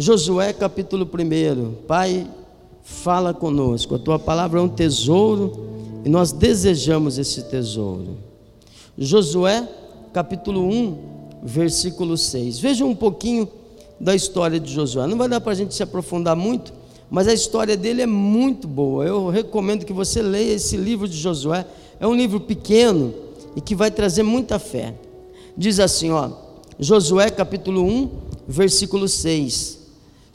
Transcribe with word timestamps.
Josué 0.00 0.52
capítulo 0.52 1.04
1. 1.12 1.72
Pai, 1.88 2.24
fala 2.84 3.34
conosco. 3.34 3.96
A 3.96 3.98
tua 3.98 4.16
palavra 4.16 4.60
é 4.60 4.62
um 4.62 4.68
tesouro 4.68 6.00
e 6.04 6.08
nós 6.08 6.30
desejamos 6.30 7.18
esse 7.18 7.42
tesouro. 7.42 8.16
Josué 8.96 9.68
capítulo 10.12 10.60
1, 10.68 10.98
versículo 11.42 12.16
6. 12.16 12.60
Veja 12.60 12.84
um 12.84 12.94
pouquinho 12.94 13.48
da 13.98 14.14
história 14.14 14.60
de 14.60 14.72
Josué. 14.72 15.04
Não 15.08 15.18
vai 15.18 15.28
dar 15.28 15.40
para 15.40 15.50
a 15.50 15.56
gente 15.56 15.74
se 15.74 15.82
aprofundar 15.82 16.36
muito, 16.36 16.72
mas 17.10 17.26
a 17.26 17.34
história 17.34 17.76
dele 17.76 18.00
é 18.00 18.06
muito 18.06 18.68
boa. 18.68 19.04
Eu 19.04 19.28
recomendo 19.30 19.84
que 19.84 19.92
você 19.92 20.22
leia 20.22 20.52
esse 20.52 20.76
livro 20.76 21.08
de 21.08 21.16
Josué. 21.16 21.66
É 21.98 22.06
um 22.06 22.14
livro 22.14 22.38
pequeno 22.38 23.12
e 23.56 23.60
que 23.60 23.74
vai 23.74 23.90
trazer 23.90 24.22
muita 24.22 24.60
fé. 24.60 24.94
Diz 25.56 25.80
assim, 25.80 26.12
ó, 26.12 26.30
Josué 26.78 27.30
capítulo 27.30 27.82
1, 27.82 28.10
versículo 28.46 29.08
6. 29.08 29.87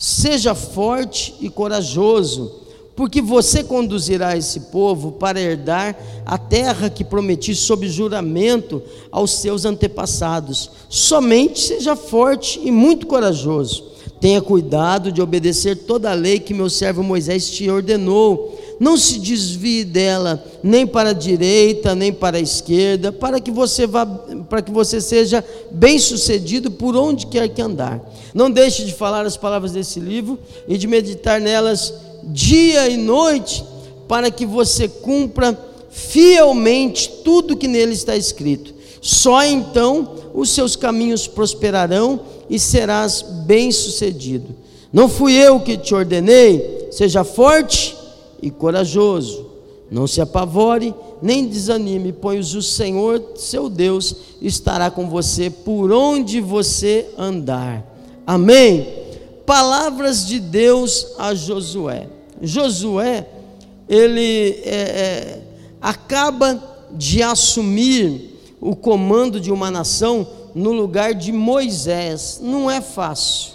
Seja 0.06 0.54
forte 0.54 1.34
e 1.40 1.50
corajoso, 1.50 2.60
porque 2.94 3.22
você 3.22 3.64
conduzirá 3.64 4.36
esse 4.36 4.60
povo 4.60 5.14
para 5.14 5.40
herdar 5.40 5.98
a 6.26 6.38
terra 6.38 6.90
que 6.90 7.06
prometi 7.06 7.56
sob 7.56 7.88
juramento 7.88 8.84
aos 9.10 9.32
seus 9.32 9.64
antepassados. 9.64 10.70
Somente 10.90 11.58
seja 11.58 11.96
forte 11.96 12.60
e 12.62 12.70
muito 12.70 13.08
corajoso. 13.08 13.86
Tenha 14.20 14.42
cuidado 14.42 15.10
de 15.10 15.22
obedecer 15.22 15.78
toda 15.78 16.12
a 16.12 16.14
lei 16.14 16.38
que 16.38 16.54
meu 16.54 16.70
servo 16.70 17.02
Moisés 17.02 17.50
te 17.50 17.70
ordenou 17.70 18.53
não 18.84 18.98
se 18.98 19.18
desvie 19.18 19.86
dela 19.86 20.44
nem 20.62 20.86
para 20.86 21.12
a 21.12 21.14
direita, 21.14 21.96
nem 21.96 22.12
para 22.12 22.36
a 22.36 22.42
esquerda, 22.42 23.14
para 23.14 23.40
que 23.40 23.50
você 23.50 23.88
vá, 23.88 24.06
para 24.06 24.62
que 24.62 24.72
você 24.72 25.00
seja 25.00 25.42
bem-sucedido 25.72 26.70
por 26.70 26.94
onde 26.94 27.28
quer 27.28 27.48
que 27.48 27.62
andar. 27.62 28.02
Não 28.34 28.52
deixe 28.52 28.84
de 28.84 28.94
falar 28.94 29.26
as 29.26 29.38
palavras 29.38 29.72
desse 29.72 30.02
livro 30.02 30.38
e 30.68 30.78
de 30.78 30.86
meditar 30.86 31.40
nelas 31.40 31.94
dia 32.26 32.90
e 32.90 32.98
noite, 32.98 33.64
para 34.06 34.30
que 34.30 34.46
você 34.46 34.90
cumpra 34.90 35.58
fielmente 35.90 37.10
tudo 37.24 37.56
que 37.56 37.70
nele 37.70 37.94
está 37.94 38.18
escrito. 38.18 38.74
Só 39.02 39.46
então 39.46 40.12
os 40.34 40.50
seus 40.50 40.76
caminhos 40.76 41.26
prosperarão 41.26 42.20
e 42.50 42.60
serás 42.60 43.22
bem-sucedido. 43.46 44.54
Não 44.92 45.08
fui 45.08 45.36
eu 45.36 45.62
que 45.62 45.78
te 45.78 45.96
ordenei, 45.96 46.90
seja 46.92 47.24
forte 47.24 48.03
e 48.44 48.52
corajoso. 48.52 49.50
Não 49.90 50.06
se 50.06 50.20
apavore, 50.20 50.94
nem 51.22 51.48
desanime, 51.48 52.12
pois 52.12 52.54
o 52.56 52.62
Senhor, 52.62 53.34
seu 53.36 53.70
Deus, 53.70 54.16
estará 54.42 54.92
com 54.92 55.08
você 55.08 55.50
por 55.50 55.92
onde 55.92 56.42
você 56.42 57.10
andar. 57.18 57.86
Amém. 58.28 58.88
Palavras 59.46 60.28
de 60.28 60.40
Deus 60.40 61.14
a 61.18 61.34
Josué. 61.34 62.10
Josué, 62.42 63.28
ele 63.88 64.62
é, 64.66 64.76
é, 64.76 65.42
acaba 65.82 66.62
de 66.92 67.24
assumir 67.24 68.40
o 68.60 68.76
comando 68.76 69.40
de 69.40 69.52
uma 69.52 69.72
nação 69.72 70.28
no 70.54 70.72
lugar 70.72 71.14
de 71.14 71.32
Moisés. 71.32 72.40
Não 72.42 72.70
é 72.70 72.82
fácil. 72.82 73.54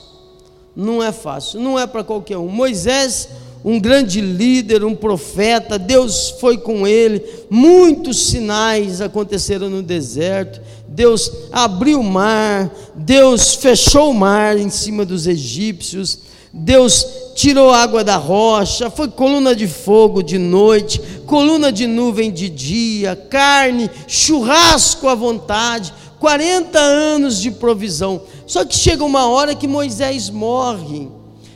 Não 0.75 1.03
é 1.03 1.13
fácil. 1.13 1.61
Não 1.61 1.79
é 1.79 1.87
para 1.87 2.05
qualquer 2.05 2.39
um. 2.39 2.49
Moisés 2.49 3.29
um 3.65 3.81
grande 3.81 4.21
líder, 4.21 4.85
um 4.85 4.95
profeta, 4.95 5.79
Deus 5.79 6.31
foi 6.41 6.59
com 6.59 6.87
ele, 6.87 7.25
muitos 7.51 8.29
sinais 8.29 9.01
aconteceram 9.01 9.69
no 9.69 9.83
deserto, 9.83 10.61
Deus 10.89 11.31
abriu 11.53 12.01
o 12.01 12.05
mar, 12.05 12.71
Deus 12.95 13.55
fechou 13.55 14.11
o 14.11 14.15
mar 14.15 14.57
em 14.57 14.71
cima 14.71 15.05
dos 15.05 15.27
egípcios, 15.27 16.21
Deus 16.53 17.07
tirou 17.35 17.71
água 17.71 18.03
da 18.03 18.17
rocha, 18.17 18.91
foi 18.91 19.09
coluna 19.09 19.55
de 19.55 19.69
fogo 19.69 20.23
de 20.23 20.39
noite, 20.39 21.01
coluna 21.27 21.71
de 21.71 21.87
nuvem 21.87 22.33
de 22.33 22.49
dia, 22.49 23.15
carne, 23.15 23.91
churrasco 24.07 25.09
à 25.09 25.15
vontade, 25.15 25.93
40 26.19 26.79
anos 26.79 27.41
de 27.41 27.51
provisão. 27.51 28.23
Só 28.47 28.65
que 28.65 28.75
chega 28.75 29.05
uma 29.05 29.29
hora 29.29 29.55
que 29.55 29.69
Moisés 29.69 30.31
morre, 30.31 31.09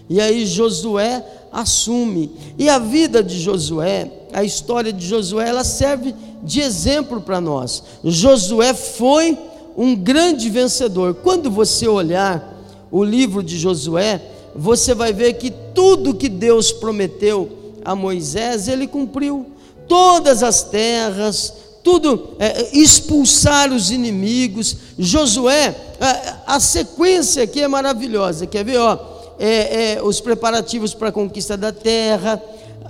e 0.09 0.21
aí 0.21 0.45
Josué 0.45 1.25
assume. 1.53 2.31
E 2.59 2.69
a 2.69 2.79
vida 2.79 3.23
de 3.23 3.39
Josué, 3.39 4.11
a 4.33 4.43
história 4.43 4.93
de 4.93 5.07
Josué, 5.07 5.49
ela 5.49 5.65
serve 5.65 6.15
de 6.43 6.61
exemplo 6.61 7.21
para 7.21 7.41
nós. 7.41 7.83
Josué 8.03 8.73
foi 8.73 9.39
um 9.77 9.95
grande 9.95 10.49
vencedor. 10.49 11.15
Quando 11.15 11.51
você 11.51 11.87
olhar 11.87 12.53
o 12.91 13.05
livro 13.05 13.43
de 13.43 13.59
Josué, 13.59 14.21
você 14.55 14.95
vai 14.95 15.13
ver 15.13 15.35
que 15.35 15.51
tudo 15.75 16.15
que 16.15 16.29
Deus 16.29 16.73
prometeu 16.73 17.51
a 17.85 17.95
Moisés, 17.95 18.69
ele 18.69 18.87
cumpriu. 18.87 19.47
Todas 19.89 20.43
as 20.43 20.63
terras, 20.63 21.53
tudo, 21.83 22.31
é, 22.39 22.77
expulsar 22.77 23.73
os 23.73 23.91
inimigos. 23.91 24.77
Josué, 24.99 25.75
a, 26.01 26.55
a 26.57 26.61
sequência 26.61 27.43
aqui 27.43 27.61
é 27.61 27.69
maravilhosa. 27.69 28.47
Quer 28.47 28.65
ver, 28.65 28.79
ó? 28.79 29.12
É, 29.45 29.95
é, 29.95 30.03
os 30.03 30.21
preparativos 30.21 30.95
para 30.95 31.09
a 31.09 31.13
conquista 31.13 31.57
da 31.57 31.73
terra, 31.73 32.41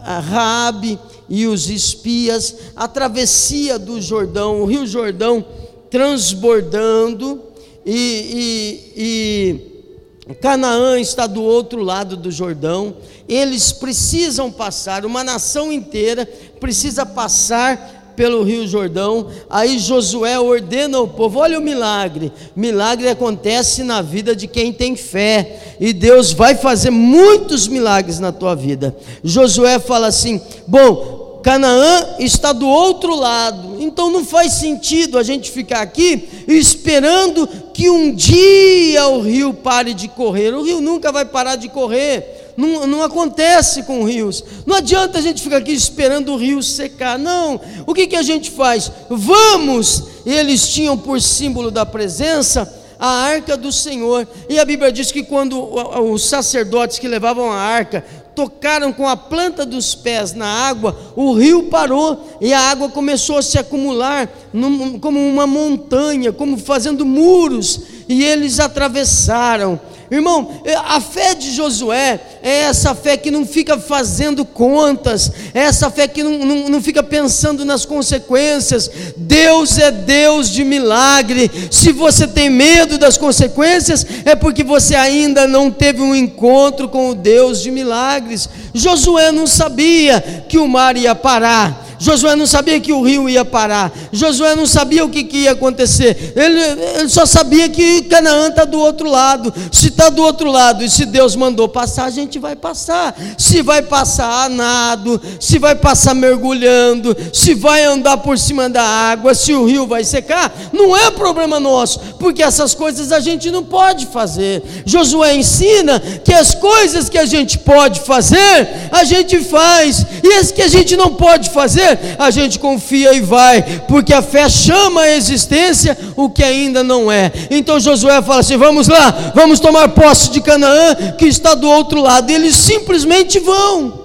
Raabe 0.04 0.98
e 1.26 1.46
os 1.46 1.70
espias, 1.70 2.54
a 2.76 2.86
travessia 2.86 3.78
do 3.78 4.02
Jordão, 4.02 4.60
o 4.60 4.66
rio 4.66 4.86
Jordão 4.86 5.42
transbordando 5.88 7.40
e, 7.86 8.92
e, 8.94 10.28
e 10.28 10.34
Canaã 10.42 11.00
está 11.00 11.26
do 11.26 11.42
outro 11.42 11.82
lado 11.82 12.18
do 12.18 12.30
Jordão. 12.30 12.96
Eles 13.26 13.72
precisam 13.72 14.52
passar, 14.52 15.06
uma 15.06 15.24
nação 15.24 15.72
inteira 15.72 16.28
precisa 16.60 17.06
passar 17.06 18.01
pelo 18.16 18.42
Rio 18.42 18.66
Jordão. 18.66 19.26
Aí 19.48 19.78
Josué 19.78 20.38
ordena 20.38 20.98
ao 20.98 21.08
povo: 21.08 21.38
olha 21.38 21.58
o 21.58 21.62
milagre. 21.62 22.32
Milagre 22.54 23.08
acontece 23.08 23.82
na 23.82 24.02
vida 24.02 24.34
de 24.34 24.46
quem 24.46 24.72
tem 24.72 24.96
fé, 24.96 25.76
e 25.80 25.92
Deus 25.92 26.32
vai 26.32 26.54
fazer 26.54 26.90
muitos 26.90 27.68
milagres 27.68 28.18
na 28.18 28.32
tua 28.32 28.54
vida. 28.54 28.96
Josué 29.22 29.78
fala 29.78 30.06
assim: 30.08 30.40
bom. 30.66 31.20
Canaã 31.42 32.18
está 32.20 32.52
do 32.52 32.68
outro 32.68 33.16
lado, 33.16 33.78
então 33.80 34.12
não 34.12 34.24
faz 34.24 34.52
sentido 34.52 35.18
a 35.18 35.24
gente 35.24 35.50
ficar 35.50 35.80
aqui 35.80 36.44
esperando 36.46 37.48
que 37.74 37.90
um 37.90 38.14
dia 38.14 39.08
o 39.08 39.20
rio 39.20 39.52
pare 39.52 39.92
de 39.92 40.06
correr. 40.06 40.54
O 40.54 40.62
rio 40.62 40.80
nunca 40.80 41.10
vai 41.10 41.24
parar 41.24 41.56
de 41.56 41.68
correr 41.68 42.41
não, 42.56 42.86
não 42.86 43.02
acontece 43.02 43.82
com 43.82 44.04
rios. 44.04 44.44
Não 44.66 44.76
adianta 44.76 45.18
a 45.18 45.22
gente 45.22 45.42
ficar 45.42 45.58
aqui 45.58 45.72
esperando 45.72 46.32
o 46.32 46.36
rio 46.36 46.62
secar. 46.62 47.18
Não. 47.18 47.60
O 47.86 47.94
que, 47.94 48.06
que 48.06 48.16
a 48.16 48.22
gente 48.22 48.50
faz? 48.50 48.90
Vamos! 49.08 50.04
Eles 50.24 50.68
tinham 50.68 50.96
por 50.96 51.20
símbolo 51.20 51.70
da 51.70 51.84
presença 51.84 52.80
a 53.02 53.08
arca 53.08 53.56
do 53.56 53.72
Senhor. 53.72 54.28
E 54.48 54.60
a 54.60 54.64
Bíblia 54.64 54.92
diz 54.92 55.10
que 55.10 55.24
quando 55.24 55.60
os 56.04 56.24
sacerdotes 56.24 57.00
que 57.00 57.08
levavam 57.08 57.50
a 57.50 57.56
arca 57.56 58.04
tocaram 58.32 58.92
com 58.92 59.08
a 59.08 59.16
planta 59.16 59.66
dos 59.66 59.94
pés 59.94 60.32
na 60.32 60.46
água, 60.46 60.96
o 61.16 61.32
rio 61.32 61.64
parou 61.64 62.38
e 62.40 62.52
a 62.52 62.60
água 62.60 62.88
começou 62.88 63.38
a 63.38 63.42
se 63.42 63.58
acumular 63.58 64.28
num, 64.52 65.00
como 65.00 65.18
uma 65.18 65.48
montanha, 65.48 66.32
como 66.32 66.56
fazendo 66.56 67.04
muros, 67.04 67.80
e 68.08 68.22
eles 68.22 68.60
atravessaram. 68.60 69.80
Irmão, 70.14 70.60
é, 70.62 70.74
a 70.74 71.00
fé 71.00 71.34
de 71.34 71.50
Josué 71.50 72.20
é 72.42 72.64
essa 72.64 72.94
fé 72.94 73.16
que 73.16 73.30
não 73.30 73.46
fica 73.46 73.78
fazendo 73.78 74.44
contas, 74.44 75.32
é 75.54 75.60
essa 75.60 75.90
fé 75.90 76.06
que 76.06 76.22
não, 76.22 76.38
não, 76.44 76.68
não 76.68 76.82
fica 76.82 77.02
pensando 77.02 77.64
nas 77.64 77.86
consequências. 77.86 78.90
Deus 79.16 79.78
é 79.78 79.90
Deus 79.90 80.50
de 80.50 80.64
milagre. 80.64 81.50
Se 81.70 81.92
você 81.92 82.26
tem 82.26 82.50
medo 82.50 82.98
das 82.98 83.16
consequências, 83.16 84.06
é 84.26 84.34
porque 84.34 84.62
você 84.62 84.94
ainda 84.94 85.48
não 85.48 85.70
teve 85.70 86.02
um 86.02 86.14
encontro 86.14 86.90
com 86.90 87.08
o 87.08 87.14
Deus 87.14 87.62
de 87.62 87.70
milagres. 87.70 88.50
Josué 88.74 89.32
não 89.32 89.46
sabia 89.46 90.44
que 90.46 90.58
o 90.58 90.68
mar 90.68 90.94
ia 90.94 91.14
parar. 91.14 91.81
Josué 92.02 92.34
não 92.34 92.48
sabia 92.48 92.80
que 92.80 92.92
o 92.92 93.00
rio 93.00 93.28
ia 93.28 93.44
parar. 93.44 93.92
Josué 94.10 94.56
não 94.56 94.66
sabia 94.66 95.04
o 95.04 95.08
que, 95.08 95.22
que 95.22 95.38
ia 95.44 95.52
acontecer. 95.52 96.32
Ele, 96.34 96.60
ele 96.98 97.08
só 97.08 97.24
sabia 97.24 97.68
que 97.68 98.02
Canaã 98.02 98.48
está 98.48 98.64
do 98.64 98.80
outro 98.80 99.08
lado. 99.08 99.54
Se 99.70 99.86
está 99.86 100.08
do 100.08 100.20
outro 100.20 100.50
lado 100.50 100.82
e 100.82 100.90
se 100.90 101.06
Deus 101.06 101.36
mandou 101.36 101.68
passar, 101.68 102.06
a 102.06 102.10
gente 102.10 102.40
vai 102.40 102.56
passar. 102.56 103.14
Se 103.38 103.62
vai 103.62 103.82
passar 103.82 104.46
a 104.46 104.48
nado, 104.48 105.20
se 105.38 105.60
vai 105.60 105.76
passar 105.76 106.12
mergulhando, 106.12 107.16
se 107.32 107.54
vai 107.54 107.84
andar 107.84 108.16
por 108.16 108.36
cima 108.36 108.68
da 108.68 108.82
água, 108.82 109.32
se 109.32 109.52
o 109.52 109.64
rio 109.64 109.86
vai 109.86 110.02
secar, 110.02 110.52
não 110.72 110.96
é 110.96 111.08
problema 111.12 111.60
nosso, 111.60 112.00
porque 112.18 112.42
essas 112.42 112.74
coisas 112.74 113.12
a 113.12 113.20
gente 113.20 113.48
não 113.48 113.62
pode 113.62 114.06
fazer. 114.06 114.60
Josué 114.84 115.36
ensina 115.36 116.00
que 116.00 116.34
as 116.34 116.52
coisas 116.52 117.08
que 117.08 117.18
a 117.18 117.26
gente 117.26 117.58
pode 117.58 118.00
fazer, 118.00 118.68
a 118.90 119.04
gente 119.04 119.38
faz, 119.40 120.04
e 120.24 120.32
as 120.34 120.50
que 120.50 120.62
a 120.62 120.68
gente 120.68 120.96
não 120.96 121.14
pode 121.14 121.50
fazer, 121.50 121.91
a 122.18 122.30
gente 122.30 122.58
confia 122.58 123.14
e 123.14 123.20
vai, 123.20 123.62
porque 123.88 124.12
a 124.12 124.22
fé 124.22 124.48
chama 124.48 125.02
a 125.02 125.10
existência 125.10 125.96
o 126.16 126.28
que 126.30 126.42
ainda 126.42 126.82
não 126.82 127.10
é. 127.10 127.30
Então 127.50 127.80
Josué 127.80 128.20
fala 128.22 128.40
assim: 128.40 128.56
vamos 128.56 128.88
lá, 128.88 129.32
vamos 129.34 129.60
tomar 129.60 129.88
posse 129.88 130.30
de 130.30 130.40
Canaã, 130.40 130.94
que 131.18 131.26
está 131.26 131.54
do 131.54 131.68
outro 131.68 132.00
lado. 132.00 132.30
E 132.30 132.34
eles 132.34 132.56
simplesmente 132.56 133.38
vão, 133.38 134.00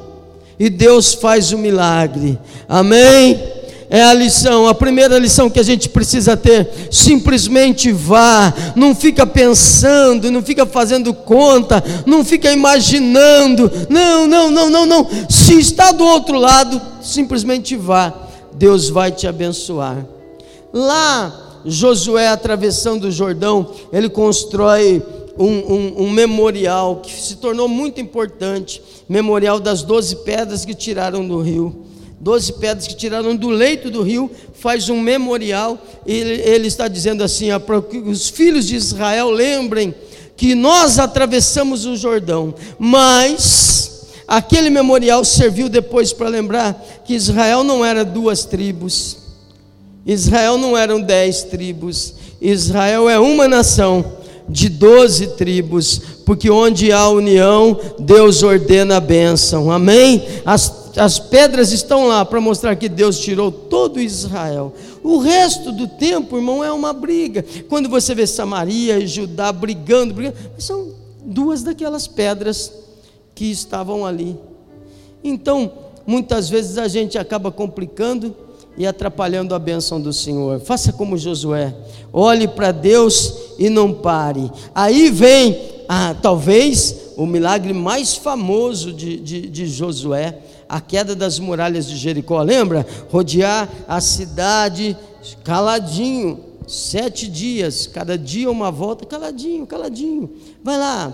e 0.59 0.69
Deus 0.69 1.13
faz 1.13 1.51
o 1.51 1.57
milagre, 1.57 2.39
amém 2.67 3.56
é 3.89 4.03
a 4.03 4.13
lição, 4.13 4.67
a 4.67 4.73
primeira 4.73 5.17
lição 5.17 5.49
que 5.49 5.59
a 5.59 5.63
gente 5.63 5.87
precisa 5.87 6.35
ter. 6.35 6.89
Simplesmente 6.91 7.91
vá, 7.91 8.53
não 8.75 8.93
fica 8.93 9.25
pensando, 9.25 10.29
não 10.29 10.43
fica 10.43 10.65
fazendo 10.65 11.13
conta, 11.13 11.83
não 12.05 12.23
fica 12.23 12.51
imaginando. 12.51 13.71
Não, 13.89 14.27
não, 14.27 14.51
não, 14.51 14.69
não, 14.69 14.85
não. 14.85 15.07
Se 15.29 15.57
está 15.57 15.91
do 15.91 16.05
outro 16.05 16.37
lado, 16.37 16.81
simplesmente 17.01 17.75
vá. 17.77 18.13
Deus 18.53 18.89
vai 18.89 19.11
te 19.11 19.25
abençoar. 19.25 20.05
Lá, 20.73 21.61
Josué 21.65 22.27
atravessando 22.27 23.05
o 23.05 23.11
Jordão, 23.11 23.71
ele 23.93 24.09
constrói 24.09 25.01
um, 25.39 25.45
um, 25.45 25.93
um, 26.03 26.09
memorial 26.09 26.97
que 26.97 27.11
se 27.13 27.35
tornou 27.37 27.67
muito 27.67 28.01
importante 28.01 28.81
memorial 29.07 29.59
das 29.59 29.83
doze 29.83 30.15
pedras 30.17 30.65
que 30.65 30.73
tiraram 30.73 31.25
do 31.25 31.39
rio 31.39 31.85
doze 32.19 32.53
pedras 32.53 32.87
que 32.87 32.95
tiraram 32.95 33.35
do 33.35 33.49
leito 33.49 33.91
do 33.91 34.01
rio, 34.01 34.29
faz 34.53 34.89
um 34.89 34.99
memorial, 34.99 35.77
e 36.05 36.13
ele, 36.13 36.41
ele 36.41 36.67
está 36.67 36.87
dizendo 36.87 37.23
assim: 37.23 37.47
para 37.59 37.81
que 37.81 37.97
os 37.97 38.29
filhos 38.29 38.67
de 38.67 38.75
Israel 38.75 39.29
lembrem 39.29 39.93
que 40.35 40.53
nós 40.53 40.99
atravessamos 40.99 41.85
o 41.85 41.95
Jordão, 41.95 42.53
mas 42.77 44.07
aquele 44.27 44.69
memorial 44.69 45.23
serviu 45.23 45.69
depois 45.69 46.13
para 46.13 46.29
lembrar 46.29 46.73
que 47.05 47.13
Israel 47.13 47.63
não 47.63 47.83
era 47.83 48.03
duas 48.03 48.45
tribos, 48.45 49.17
Israel 50.05 50.57
não 50.57 50.77
eram 50.77 51.01
dez 51.01 51.43
tribos, 51.43 52.13
Israel 52.39 53.09
é 53.09 53.19
uma 53.19 53.47
nação 53.47 54.17
de 54.47 54.69
doze 54.69 55.27
tribos, 55.35 56.01
porque 56.25 56.49
onde 56.49 56.91
há 56.91 57.09
união, 57.09 57.77
Deus 57.99 58.43
ordena 58.43 58.97
a 58.97 59.01
bênção, 59.01 59.71
amém? 59.71 60.23
As 60.45 60.86
as 60.97 61.19
pedras 61.19 61.71
estão 61.71 62.07
lá 62.07 62.25
para 62.25 62.41
mostrar 62.41 62.75
que 62.75 62.89
Deus 62.89 63.19
tirou 63.19 63.51
todo 63.51 63.99
Israel. 63.99 64.73
O 65.03 65.17
resto 65.19 65.71
do 65.71 65.87
tempo, 65.87 66.37
irmão, 66.37 66.63
é 66.63 66.71
uma 66.71 66.91
briga. 66.93 67.45
Quando 67.69 67.87
você 67.87 68.15
vê 68.15 68.25
Samaria 68.25 68.97
e 68.99 69.07
Judá 69.07 69.51
brigando, 69.51 70.13
brigando, 70.13 70.37
são 70.57 70.91
duas 71.23 71.63
daquelas 71.63 72.07
pedras 72.07 72.71
que 73.35 73.45
estavam 73.45 74.05
ali. 74.05 74.37
Então, 75.23 75.71
muitas 76.05 76.49
vezes 76.49 76.77
a 76.77 76.87
gente 76.87 77.17
acaba 77.17 77.51
complicando 77.51 78.35
e 78.77 78.85
atrapalhando 78.85 79.53
a 79.53 79.59
bênção 79.59 79.99
do 79.99 80.13
Senhor. 80.13 80.59
Faça 80.59 80.93
como 80.93 81.17
Josué, 81.17 81.75
olhe 82.13 82.47
para 82.47 82.71
Deus 82.71 83.33
e 83.57 83.69
não 83.69 83.93
pare. 83.93 84.51
Aí 84.73 85.09
vem, 85.09 85.59
ah, 85.87 86.15
talvez, 86.21 87.13
o 87.17 87.25
milagre 87.25 87.73
mais 87.73 88.15
famoso 88.15 88.93
de, 88.93 89.17
de, 89.17 89.41
de 89.49 89.67
Josué 89.67 90.39
a 90.67 90.81
queda 90.81 91.15
das 91.15 91.39
muralhas 91.39 91.87
de 91.87 91.95
Jericó, 91.95 92.41
lembra? 92.41 92.85
Rodear 93.09 93.69
a 93.87 94.01
cidade 94.01 94.97
caladinho, 95.43 96.39
sete 96.67 97.27
dias, 97.27 97.87
cada 97.87 98.17
dia 98.17 98.49
uma 98.49 98.71
volta, 98.71 99.05
caladinho, 99.05 99.65
caladinho. 99.65 100.29
Vai 100.63 100.77
lá, 100.77 101.13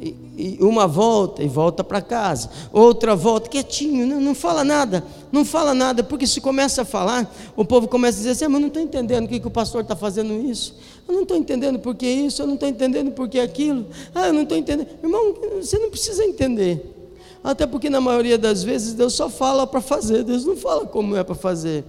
e, 0.00 0.16
e 0.36 0.58
uma 0.60 0.86
volta 0.86 1.42
e 1.42 1.48
volta 1.48 1.84
para 1.84 2.00
casa, 2.00 2.48
outra 2.72 3.14
volta, 3.14 3.50
quietinho, 3.50 4.06
não, 4.06 4.20
não, 4.20 4.34
fala 4.34 4.64
nada, 4.64 5.04
não 5.30 5.44
fala 5.44 5.74
nada, 5.74 6.02
porque 6.02 6.26
se 6.26 6.40
começa 6.40 6.82
a 6.82 6.84
falar, 6.84 7.30
o 7.54 7.64
povo 7.64 7.86
começa 7.86 8.16
a 8.16 8.18
dizer 8.18 8.30
assim: 8.30 8.44
ah, 8.46 8.48
mas 8.48 8.60
não 8.60 8.68
estou 8.68 8.82
entendendo 8.82 9.26
o 9.26 9.28
que, 9.28 9.38
que 9.38 9.46
o 9.46 9.50
pastor 9.50 9.82
está 9.82 9.94
fazendo 9.94 10.32
isso, 10.32 10.74
eu 11.06 11.14
não 11.14 11.22
estou 11.22 11.36
entendendo 11.36 11.78
por 11.78 11.94
que 11.94 12.06
isso, 12.06 12.40
eu 12.40 12.46
não 12.46 12.54
estou 12.54 12.68
entendendo 12.68 13.12
por 13.12 13.28
que 13.28 13.38
aquilo, 13.38 13.86
ah, 14.14 14.28
eu 14.28 14.32
não 14.32 14.42
estou 14.42 14.56
entendendo. 14.56 14.88
Irmão, 15.02 15.34
você 15.60 15.78
não 15.78 15.90
precisa 15.90 16.24
entender. 16.24 16.99
Até 17.42 17.66
porque 17.66 17.88
na 17.88 18.00
maioria 18.00 18.36
das 18.36 18.62
vezes 18.62 18.92
Deus 18.92 19.14
só 19.14 19.30
fala 19.30 19.66
para 19.66 19.80
fazer, 19.80 20.24
Deus 20.24 20.44
não 20.44 20.56
fala 20.56 20.86
como 20.86 21.16
é 21.16 21.24
para 21.24 21.34
fazer. 21.34 21.84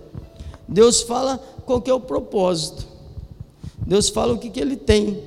Deus 0.68 1.02
fala 1.02 1.38
qual 1.66 1.84
é 1.86 1.94
o 1.94 2.00
propósito. 2.00 2.88
Deus 3.86 4.10
fala 4.10 4.34
o 4.34 4.38
que, 4.38 4.50
que 4.50 4.60
ele 4.60 4.78
tem. 4.78 5.20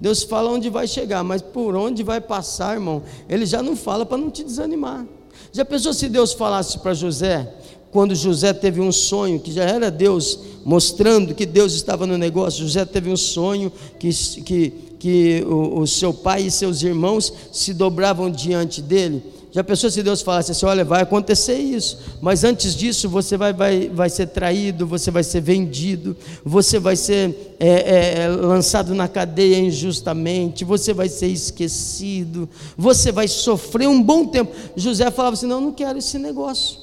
Deus 0.00 0.22
fala 0.22 0.50
onde 0.50 0.68
vai 0.68 0.86
chegar, 0.86 1.22
mas 1.22 1.42
por 1.42 1.74
onde 1.76 2.02
vai 2.02 2.20
passar, 2.20 2.74
irmão, 2.74 3.02
ele 3.28 3.46
já 3.46 3.62
não 3.62 3.76
fala 3.76 4.04
para 4.04 4.18
não 4.18 4.30
te 4.30 4.42
desanimar. 4.42 5.06
Já 5.52 5.64
pensou 5.64 5.92
se 5.92 6.08
Deus 6.08 6.32
falasse 6.32 6.78
para 6.78 6.94
José, 6.94 7.52
quando 7.90 8.14
José 8.14 8.52
teve 8.52 8.80
um 8.80 8.92
sonho, 8.92 9.40
que 9.40 9.52
já 9.52 9.64
era 9.64 9.90
Deus 9.90 10.38
mostrando 10.64 11.34
que 11.34 11.44
Deus 11.44 11.74
estava 11.74 12.06
no 12.06 12.16
negócio, 12.16 12.62
José 12.62 12.84
teve 12.84 13.10
um 13.10 13.16
sonho 13.16 13.72
que, 13.98 14.10
que, 14.42 14.70
que 14.98 15.44
o, 15.46 15.80
o 15.80 15.86
seu 15.86 16.14
pai 16.14 16.42
e 16.42 16.50
seus 16.50 16.82
irmãos 16.82 17.32
se 17.52 17.74
dobravam 17.74 18.30
diante 18.30 18.80
dele. 18.80 19.22
Já 19.52 19.64
pensou 19.64 19.90
se 19.90 20.02
Deus 20.02 20.22
falasse 20.22 20.52
assim: 20.52 20.64
olha, 20.64 20.84
vai 20.84 21.02
acontecer 21.02 21.58
isso, 21.58 21.98
mas 22.20 22.44
antes 22.44 22.74
disso 22.74 23.08
você 23.08 23.36
vai, 23.36 23.52
vai, 23.52 23.88
vai 23.88 24.08
ser 24.08 24.28
traído, 24.28 24.86
você 24.86 25.10
vai 25.10 25.24
ser 25.24 25.40
vendido, 25.40 26.16
você 26.44 26.78
vai 26.78 26.94
ser 26.94 27.56
é, 27.58 27.68
é, 27.68 28.22
é, 28.22 28.28
lançado 28.28 28.94
na 28.94 29.08
cadeia 29.08 29.58
injustamente, 29.58 30.64
você 30.64 30.92
vai 30.92 31.08
ser 31.08 31.26
esquecido, 31.26 32.48
você 32.76 33.10
vai 33.10 33.26
sofrer 33.26 33.88
um 33.88 34.00
bom 34.00 34.26
tempo. 34.26 34.52
José 34.76 35.10
falava 35.10 35.34
assim: 35.34 35.46
não, 35.46 35.60
não 35.60 35.72
quero 35.72 35.98
esse 35.98 36.16
negócio. 36.18 36.78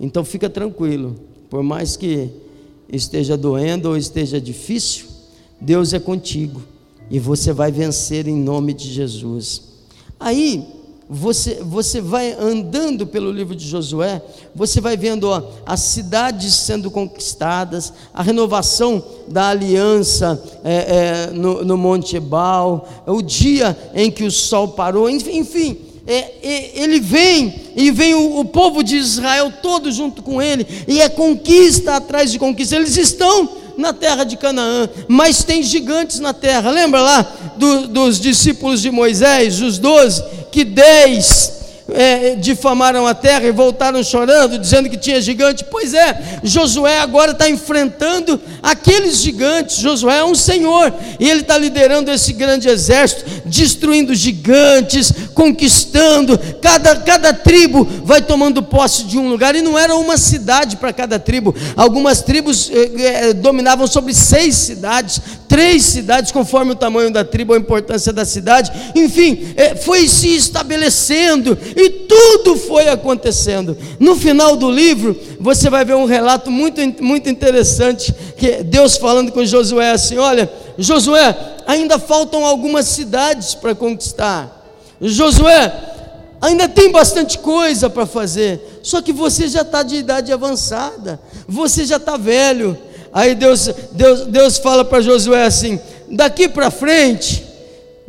Então 0.00 0.24
fica 0.24 0.50
tranquilo, 0.50 1.16
por 1.48 1.62
mais 1.62 1.96
que 1.96 2.30
esteja 2.88 3.36
doendo 3.36 3.90
ou 3.90 3.96
esteja 3.96 4.40
difícil, 4.40 5.06
Deus 5.60 5.92
é 5.92 5.98
contigo 5.98 6.62
e 7.10 7.18
você 7.18 7.52
vai 7.52 7.70
vencer 7.70 8.26
em 8.26 8.36
nome 8.36 8.72
de 8.72 8.92
Jesus. 8.92 9.62
Aí, 10.18 10.77
você, 11.08 11.60
você 11.62 12.00
vai 12.00 12.36
andando 12.38 13.06
pelo 13.06 13.32
livro 13.32 13.56
de 13.56 13.66
Josué, 13.66 14.20
você 14.54 14.78
vai 14.78 14.96
vendo 14.96 15.24
ó, 15.24 15.42
as 15.64 15.80
cidades 15.80 16.52
sendo 16.52 16.90
conquistadas, 16.90 17.92
a 18.12 18.22
renovação 18.22 19.02
da 19.26 19.48
aliança 19.48 20.42
é, 20.62 20.74
é, 20.74 21.30
no, 21.32 21.64
no, 21.64 21.78
Monte 21.78 22.16
Ebal, 22.16 22.86
o 23.06 23.22
dia 23.22 23.76
em 23.94 24.10
que 24.10 24.24
o 24.24 24.30
sol 24.30 24.68
parou, 24.68 25.08
enfim, 25.08 25.78
é, 26.06 26.72
ele 26.74 27.00
vem 27.00 27.54
e 27.74 27.90
vem 27.90 28.14
o, 28.14 28.40
o, 28.40 28.44
povo 28.44 28.82
de 28.82 28.96
Israel 28.96 29.52
todo 29.62 29.90
junto 29.90 30.22
com 30.22 30.42
ele, 30.42 30.66
e 30.86 31.00
é 31.00 31.08
conquista 31.08 31.96
atrás 31.96 32.30
de 32.30 32.38
conquista, 32.38 32.76
eles 32.76 32.98
estão 32.98 33.48
na 33.78 33.92
terra 33.92 34.24
de 34.24 34.36
Canaã, 34.36 34.90
mas 35.06 35.44
tem 35.44 35.62
gigantes 35.62 36.18
na 36.18 36.34
terra. 36.34 36.68
Lembra 36.68 37.00
lá 37.00 37.22
do, 37.56 37.86
dos 37.86 38.20
discípulos 38.20 38.82
de 38.82 38.90
Moisés, 38.90 39.60
os 39.62 39.78
doze, 39.78 40.22
que 40.50 40.64
dez 40.64 41.57
é, 41.90 42.34
difamaram 42.34 43.06
a 43.06 43.14
terra 43.14 43.46
e 43.46 43.52
voltaram 43.52 44.02
chorando, 44.02 44.58
dizendo 44.58 44.90
que 44.90 44.96
tinha 44.96 45.20
gigante. 45.20 45.64
Pois 45.64 45.94
é, 45.94 46.40
Josué 46.42 47.00
agora 47.00 47.32
está 47.32 47.48
enfrentando 47.48 48.40
aqueles 48.62 49.18
gigantes. 49.18 49.76
Josué 49.76 50.18
é 50.18 50.24
um 50.24 50.34
senhor 50.34 50.92
e 51.18 51.28
ele 51.28 51.40
está 51.40 51.56
liderando 51.56 52.10
esse 52.10 52.32
grande 52.32 52.68
exército, 52.68 53.24
destruindo 53.46 54.14
gigantes, 54.14 55.12
conquistando. 55.34 56.38
Cada, 56.60 56.96
cada 56.96 57.32
tribo 57.32 57.84
vai 58.04 58.20
tomando 58.20 58.62
posse 58.62 59.04
de 59.04 59.16
um 59.16 59.28
lugar 59.28 59.54
e 59.54 59.62
não 59.62 59.78
era 59.78 59.94
uma 59.94 60.18
cidade 60.18 60.76
para 60.76 60.92
cada 60.92 61.18
tribo. 61.18 61.54
Algumas 61.74 62.20
tribos 62.20 62.70
é, 62.70 63.28
é, 63.28 63.32
dominavam 63.32 63.86
sobre 63.86 64.12
seis 64.12 64.54
cidades, 64.56 65.20
três 65.48 65.84
cidades, 65.84 66.30
conforme 66.32 66.72
o 66.72 66.76
tamanho 66.76 67.10
da 67.10 67.24
tribo, 67.24 67.54
a 67.54 67.58
importância 67.58 68.12
da 68.12 68.26
cidade. 68.26 68.70
Enfim, 68.94 69.54
é, 69.56 69.74
foi 69.74 70.06
se 70.06 70.36
estabelecendo 70.36 71.56
e 71.78 71.90
tudo 71.90 72.56
foi 72.56 72.88
acontecendo. 72.88 73.78
No 74.00 74.16
final 74.16 74.56
do 74.56 74.68
livro, 74.68 75.16
você 75.38 75.70
vai 75.70 75.84
ver 75.84 75.94
um 75.94 76.06
relato 76.06 76.50
muito, 76.50 76.80
muito 77.00 77.28
interessante, 77.28 78.12
que 78.36 78.64
Deus 78.64 78.96
falando 78.96 79.30
com 79.30 79.44
Josué 79.44 79.92
assim: 79.92 80.18
olha, 80.18 80.50
Josué, 80.76 81.36
ainda 81.68 81.96
faltam 81.96 82.44
algumas 82.44 82.86
cidades 82.86 83.54
para 83.54 83.76
conquistar. 83.76 84.74
Josué, 85.00 85.72
ainda 86.40 86.68
tem 86.68 86.90
bastante 86.90 87.38
coisa 87.38 87.88
para 87.88 88.06
fazer, 88.06 88.80
só 88.82 89.00
que 89.00 89.12
você 89.12 89.46
já 89.46 89.60
está 89.60 89.84
de 89.84 89.94
idade 89.94 90.32
avançada, 90.32 91.20
você 91.46 91.84
já 91.84 91.96
está 91.96 92.16
velho. 92.16 92.76
Aí 93.12 93.36
Deus, 93.36 93.70
Deus, 93.92 94.26
Deus 94.26 94.58
fala 94.58 94.84
para 94.84 95.00
Josué 95.00 95.44
assim: 95.44 95.78
daqui 96.10 96.48
para 96.48 96.72
frente, 96.72 97.46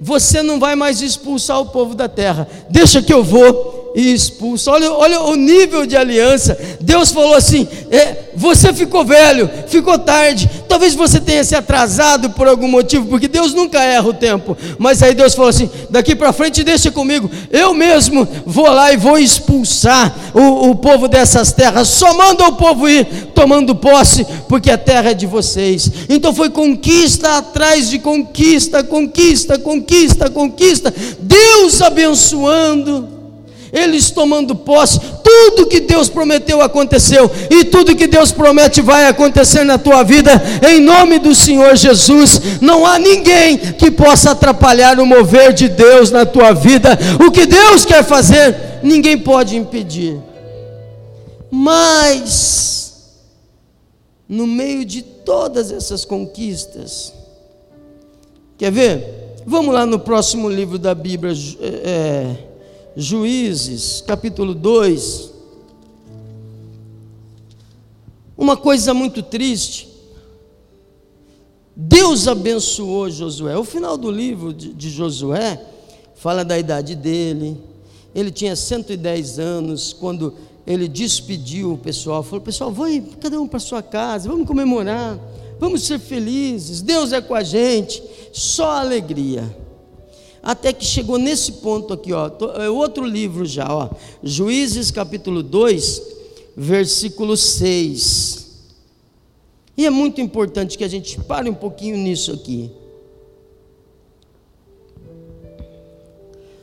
você 0.02 0.42
não 0.42 0.60
vai 0.60 0.76
mais 0.76 1.02
expulsar 1.02 1.60
o 1.60 1.68
povo 1.68 1.94
da 1.94 2.08
terra, 2.08 2.48
deixa 2.70 3.02
que 3.02 3.14
eu 3.14 3.24
vou 3.24 3.79
e 3.96 4.14
expulsa. 4.14 4.72
Olha, 4.72 4.92
olha 4.92 5.22
o 5.22 5.36
nível 5.36 5.86
de 5.86 5.98
aliança. 5.98 6.58
Deus 6.80 7.12
falou 7.12 7.34
assim: 7.34 7.68
é, 7.92 8.30
você 8.36 8.74
ficou 8.74 9.04
velho, 9.04 9.50
ficou 9.68 9.98
tarde. 9.98 10.50
Talvez 10.68 10.94
você 10.94 11.20
tenha 11.20 11.44
se 11.44 11.56
atrasado 11.56 12.30
por 12.32 12.48
algum 12.48 12.68
motivo, 12.68 13.08
porque 13.08 13.28
Deus 13.28 13.54
nunca 13.54 13.82
erra 13.82 14.08
o 14.08 14.14
tempo. 14.14 14.58
Mas 14.78 15.02
aí 15.02 15.14
Deus 15.14 15.34
falou 15.34 15.50
assim: 15.50 15.70
daqui 15.90 16.16
para 16.16 16.34
frente 16.34 16.64
deixa 16.64 16.92
comigo. 16.92 17.30
Eu 17.52 17.74
mesmo 17.74 18.28
vou 18.46 18.70
lá 18.70 18.94
e 18.94 18.98
vou 18.98 19.18
expulsar 19.18 20.16
o, 20.34 20.70
o 20.70 20.76
povo 20.76 21.08
dessas 21.08 21.52
terras. 21.52 21.88
Só 21.88 22.14
manda 22.14 22.48
o 22.48 22.54
povo 22.54 22.88
ir 22.88 23.06
tomando 23.34 23.76
posse, 23.76 24.26
porque 24.48 24.72
a 24.72 24.78
terra 24.78 25.12
é 25.12 25.14
de 25.14 25.26
vocês. 25.26 25.92
Então 26.08 26.34
foi 26.34 26.50
conquista 26.50 27.38
atrás 27.38 27.90
de 27.90 28.00
conquista, 28.00 28.84
conquista, 28.84 29.58
conquista, 29.58 30.30
conquista. 30.30 30.94
Deus 31.20 31.82
abençoando 31.82 33.19
eles 33.72 34.12
tomando 34.12 34.56
posse, 34.56 35.00
tudo 35.24 35.68
que 35.68 35.80
Deus 35.80 36.10
prometeu 36.10 36.62
aconteceu, 36.62 37.30
e 37.50 37.66
tudo 37.66 37.96
que 37.96 38.08
Deus 38.08 38.32
promete 38.32 38.82
vai 38.82 39.08
acontecer 39.08 39.64
na 39.64 39.78
tua 39.78 40.04
vida, 40.04 40.32
em 40.68 40.80
nome 40.80 41.20
do 41.20 41.34
Senhor 41.36 41.76
Jesus. 41.76 42.42
Não 42.62 42.86
há 42.86 42.98
ninguém 42.98 43.58
que 43.58 43.92
possa 43.92 44.32
atrapalhar 44.32 45.00
o 45.00 45.06
mover 45.06 45.54
de 45.54 45.68
Deus 45.70 46.12
na 46.12 46.26
tua 46.26 46.54
vida, 46.54 46.98
o 47.26 47.32
que 47.32 47.46
Deus 47.46 47.86
quer 47.86 48.04
fazer, 48.04 48.56
ninguém 48.84 49.18
pode 49.18 49.56
impedir. 49.56 50.18
Mas, 51.52 52.94
no 54.28 54.46
meio 54.46 54.86
de 54.86 55.02
todas 55.02 55.72
essas 55.72 56.06
conquistas, 56.06 57.14
quer 58.58 58.72
ver? 58.72 59.20
Vamos 59.46 59.74
lá 59.74 59.86
no 59.86 59.98
próximo 59.98 60.48
livro 60.48 60.78
da 60.78 60.94
Bíblia. 60.94 61.34
É, 61.60 62.49
Juízes, 63.00 64.04
capítulo 64.06 64.54
2. 64.54 65.32
Uma 68.38 68.58
coisa 68.58 68.94
muito 68.94 69.24
triste. 69.24 69.88
Deus 71.74 72.28
abençoou 72.28 73.10
Josué. 73.10 73.58
O 73.58 73.64
final 73.64 73.98
do 73.98 74.12
livro 74.12 74.54
de, 74.54 74.74
de 74.74 74.90
Josué 74.90 75.62
fala 76.14 76.44
da 76.44 76.60
idade 76.60 76.94
dele. 76.94 77.58
Ele 78.14 78.32
tinha 78.32 78.54
110 78.54 79.40
anos 79.40 79.94
quando 79.94 80.34
ele 80.68 80.90
despediu 80.90 81.76
o 81.76 81.78
pessoal. 81.78 82.22
Falou: 82.22 82.42
Pessoal, 82.42 82.70
vai 82.70 83.02
cada 83.22 83.40
um 83.40 83.48
para 83.48 83.60
sua 83.60 83.82
casa, 83.82 84.28
vamos 84.28 84.46
comemorar, 84.46 85.18
vamos 85.58 85.84
ser 85.84 86.00
felizes. 86.00 86.82
Deus 86.82 87.14
é 87.14 87.22
com 87.22 87.34
a 87.34 87.44
gente, 87.44 88.04
só 88.34 88.72
alegria 88.72 89.50
até 90.42 90.72
que 90.72 90.86
chegou 90.86 91.18
nesse 91.18 91.54
ponto 91.54 91.94
aqui, 91.94 92.14
ó, 92.14 92.30
é 92.56 92.70
outro 92.70 93.06
livro 93.06 93.46
já, 93.46 93.68
ó, 93.70 93.90
Juízes 94.24 94.92
capítulo 94.92 95.44
2, 95.44 96.02
versículo 96.56 97.36
6. 97.36 98.50
E 99.78 99.86
é 99.86 99.90
muito 99.90 100.20
importante 100.20 100.78
que 100.78 100.84
a 100.84 100.88
gente 100.88 101.20
pare 101.22 101.50
um 101.50 101.54
pouquinho 101.54 101.98
nisso 101.98 102.32
aqui. 102.34 102.70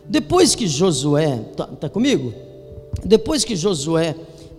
Depois 0.04 0.54
que 0.54 0.68
Josué, 0.68 1.38
tá, 1.56 1.66
tá 1.66 1.88
comigo? 1.88 2.32
Depois 3.04 3.44
que 3.44 3.56
Josué 3.56 4.14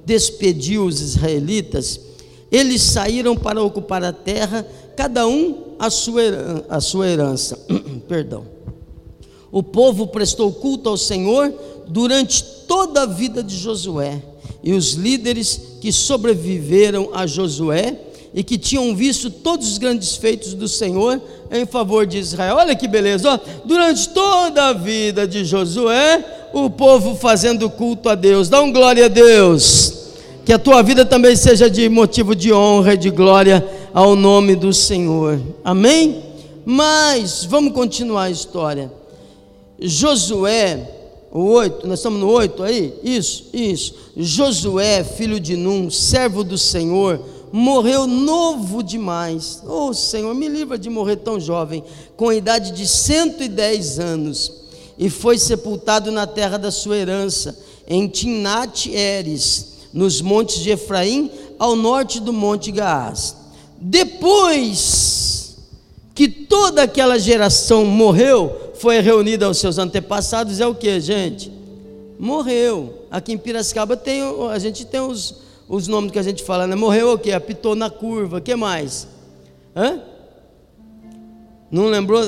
despediu 0.05 0.85
os 0.85 1.01
israelitas, 1.01 1.99
eles 2.51 2.81
saíram 2.81 3.35
para 3.35 3.61
ocupar 3.61 4.03
a 4.03 4.11
terra, 4.11 4.65
cada 4.95 5.27
um 5.27 5.75
a 5.77 5.89
sua, 5.89 6.21
a 6.69 6.81
sua 6.81 7.07
herança. 7.07 7.59
Perdão. 8.07 8.56
O 9.51 9.63
povo 9.63 10.07
prestou 10.07 10.51
culto 10.51 10.89
ao 10.89 10.97
Senhor 10.97 11.53
durante 11.87 12.43
toda 12.67 13.03
a 13.03 13.05
vida 13.05 13.41
de 13.41 13.55
Josué. 13.55 14.21
E 14.63 14.73
os 14.73 14.93
líderes 14.93 15.61
que 15.79 15.91
sobreviveram 15.91 17.09
a 17.13 17.25
Josué 17.25 17.97
e 18.33 18.43
que 18.43 18.57
tinham 18.57 18.95
visto 18.95 19.29
todos 19.29 19.71
os 19.71 19.77
grandes 19.77 20.15
feitos 20.15 20.53
do 20.53 20.67
Senhor 20.67 21.21
em 21.51 21.65
favor 21.65 22.05
de 22.05 22.17
Israel. 22.17 22.57
Olha 22.57 22.75
que 22.75 22.87
beleza, 22.87 23.33
ó. 23.33 23.39
durante 23.65 24.09
toda 24.09 24.67
a 24.67 24.73
vida 24.73 25.27
de 25.27 25.45
Josué, 25.45 26.23
o 26.53 26.69
povo 26.69 27.15
fazendo 27.15 27.69
culto 27.69 28.09
a 28.09 28.15
Deus. 28.15 28.49
Dá 28.49 28.61
um 28.61 28.71
glória 28.71 29.05
a 29.05 29.07
Deus. 29.07 29.93
Que 30.45 30.53
a 30.53 30.59
tua 30.59 30.81
vida 30.81 31.05
também 31.05 31.35
seja 31.35 31.69
de 31.69 31.89
motivo 31.89 32.35
de 32.35 32.53
honra 32.53 32.93
e 32.93 32.97
de 32.97 33.09
glória 33.09 33.65
ao 33.93 34.15
nome 34.15 34.55
do 34.55 34.71
Senhor. 34.73 35.41
Amém? 35.63 36.23
Mas 36.65 37.43
vamos 37.43 37.73
continuar 37.73 38.23
a 38.23 38.29
história. 38.29 38.91
Josué, 39.79 40.95
o 41.31 41.41
8, 41.41 41.87
nós 41.87 41.99
estamos 41.99 42.19
no 42.19 42.29
8 42.29 42.63
aí? 42.63 42.93
Isso, 43.03 43.45
isso. 43.53 43.93
Josué, 44.15 45.03
filho 45.03 45.39
de 45.39 45.55
Num, 45.55 45.91
servo 45.91 46.43
do 46.43 46.57
Senhor, 46.57 47.19
morreu 47.51 48.07
novo 48.07 48.81
demais. 48.81 49.61
Oh 49.67 49.93
Senhor, 49.93 50.33
me 50.33 50.47
livra 50.47 50.77
de 50.77 50.89
morrer 50.89 51.17
tão 51.17 51.39
jovem, 51.39 51.83
com 52.15 52.29
a 52.29 52.35
idade 52.35 52.71
de 52.71 52.87
110 52.87 53.99
anos, 53.99 54.51
e 54.97 55.09
foi 55.09 55.37
sepultado 55.37 56.11
na 56.11 56.25
terra 56.25 56.57
da 56.57 56.71
sua 56.71 56.97
herança, 56.97 57.57
em 57.87 58.07
Timnat 58.07 58.87
Eres, 58.87 59.77
nos 59.93 60.21
montes 60.21 60.59
de 60.59 60.71
Efraim, 60.71 61.31
ao 61.59 61.75
norte 61.75 62.19
do 62.19 62.33
monte 62.33 62.71
Gaás. 62.71 63.35
Depois 63.79 65.55
que 66.13 66.27
toda 66.27 66.81
aquela 66.81 67.19
geração 67.19 67.85
morreu, 67.85 68.66
foi 68.79 68.99
reunida 68.99 69.45
aos 69.45 69.57
seus 69.57 69.77
antepassados 69.77 70.59
é 70.59 70.67
o 70.67 70.75
que, 70.75 70.99
gente? 70.99 71.51
Morreu. 72.19 73.05
Aqui 73.11 73.33
em 73.33 73.37
Piracicaba 73.37 73.95
tem, 73.95 74.21
a 74.51 74.59
gente 74.59 74.85
tem 74.85 74.99
os, 74.99 75.35
os 75.67 75.87
nomes 75.87 76.11
que 76.11 76.19
a 76.19 76.23
gente 76.23 76.43
fala, 76.43 76.67
né? 76.67 76.75
Morreu 76.75 77.13
o 77.13 77.17
que? 77.17 77.31
Apitou 77.31 77.75
na 77.75 77.89
curva, 77.89 78.37
o 78.37 78.41
que 78.41 78.55
mais? 78.55 79.07
Hã? 79.75 80.01
Não 81.69 81.87
lembrou? 81.87 82.21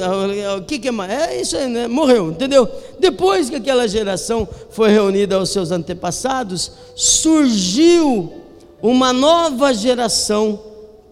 O 0.57 0.63
que, 0.63 0.77
que 0.79 0.89
é 0.89 0.91
mais? 0.91 1.11
É 1.11 1.41
isso 1.41 1.55
aí, 1.55 1.67
né? 1.67 1.87
Morreu, 1.87 2.31
entendeu? 2.31 2.69
Depois 2.99 3.49
que 3.49 3.55
aquela 3.55 3.87
geração 3.87 4.47
foi 4.69 4.89
reunida 4.89 5.35
aos 5.35 5.49
seus 5.49 5.71
antepassados, 5.71 6.71
surgiu 6.95 8.33
uma 8.81 9.13
nova 9.13 9.73
geração 9.73 10.59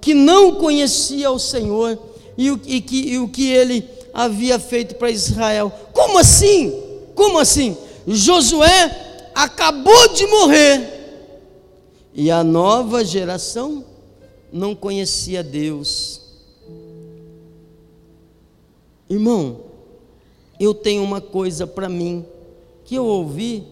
que 0.02 0.14
não 0.14 0.56
conhecia 0.56 1.32
o 1.32 1.40
Senhor 1.40 1.98
e 2.38 2.52
o, 2.52 2.60
e 2.66 2.82
que, 2.82 3.14
e 3.14 3.18
o 3.18 3.30
que 3.30 3.50
ele 3.50 3.97
havia 4.18 4.58
feito 4.58 4.96
para 4.96 5.12
Israel. 5.12 5.72
Como 5.94 6.18
assim? 6.18 6.74
Como 7.14 7.38
assim? 7.38 7.78
Josué 8.08 9.30
acabou 9.36 10.08
de 10.12 10.26
morrer 10.26 10.98
e 12.16 12.32
a 12.32 12.44
nova 12.44 13.06
geração 13.06 13.86
não 14.52 14.74
conhecia 14.74 15.44
Deus. 15.44 16.22
Irmão, 19.08 19.60
eu 20.60 20.74
tenho 20.74 21.04
uma 21.04 21.22
coisa 21.22 21.68
para 21.68 21.88
mim 21.88 22.26
que 22.86 22.96
eu 22.96 23.06
ouvi 23.06 23.64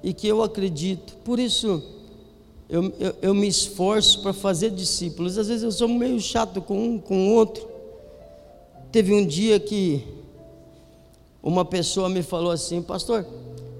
e 0.00 0.14
que 0.14 0.28
eu 0.28 0.44
acredito, 0.44 1.16
por 1.24 1.40
isso 1.40 1.82
eu, 2.68 2.84
eu, 3.00 3.14
eu 3.20 3.34
me 3.34 3.48
esforço 3.48 4.22
para 4.22 4.32
fazer 4.32 4.70
discípulos. 4.70 5.36
Às 5.36 5.48
vezes 5.48 5.64
eu 5.64 5.72
sou 5.72 5.88
meio 5.88 6.20
chato 6.20 6.62
com 6.62 6.84
um, 6.84 6.98
com 6.98 7.28
o 7.28 7.34
outro, 7.34 7.71
Teve 8.92 9.14
um 9.14 9.24
dia 9.24 9.58
que 9.58 10.04
uma 11.42 11.64
pessoa 11.64 12.10
me 12.10 12.22
falou 12.22 12.52
assim, 12.52 12.82
pastor, 12.82 13.26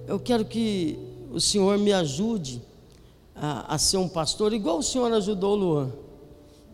eu 0.08 0.18
quero 0.18 0.42
que 0.42 0.98
o 1.30 1.38
senhor 1.38 1.76
me 1.76 1.92
ajude 1.92 2.62
a, 3.36 3.74
a 3.74 3.78
ser 3.78 3.98
um 3.98 4.08
pastor, 4.08 4.54
igual 4.54 4.78
o 4.78 4.82
senhor 4.82 5.12
ajudou 5.12 5.52
o 5.52 5.56
Luan. 5.56 5.92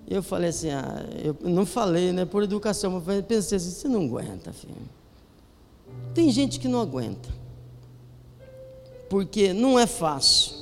Eu 0.08 0.22
falei 0.22 0.50
assim, 0.50 0.70
ah, 0.70 1.04
eu 1.22 1.36
não 1.42 1.66
falei, 1.66 2.12
né, 2.12 2.24
por 2.24 2.44
educação, 2.44 3.02
mas 3.04 3.24
pensei 3.26 3.56
assim, 3.56 3.70
você 3.70 3.88
não 3.88 4.04
aguenta, 4.04 4.52
filho. 4.52 4.74
Tem 6.14 6.30
gente 6.30 6.60
que 6.60 6.68
não 6.68 6.80
aguenta, 6.80 7.28
porque 9.10 9.52
não 9.52 9.76
é 9.76 9.86
fácil, 9.86 10.54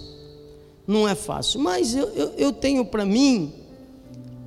não 0.87 1.07
é 1.07 1.15
fácil, 1.15 1.61
mas 1.61 1.95
eu, 1.95 2.09
eu, 2.09 2.29
eu 2.39 2.53
tenho 2.55 2.87
para 2.87 3.05
mim 3.05 3.53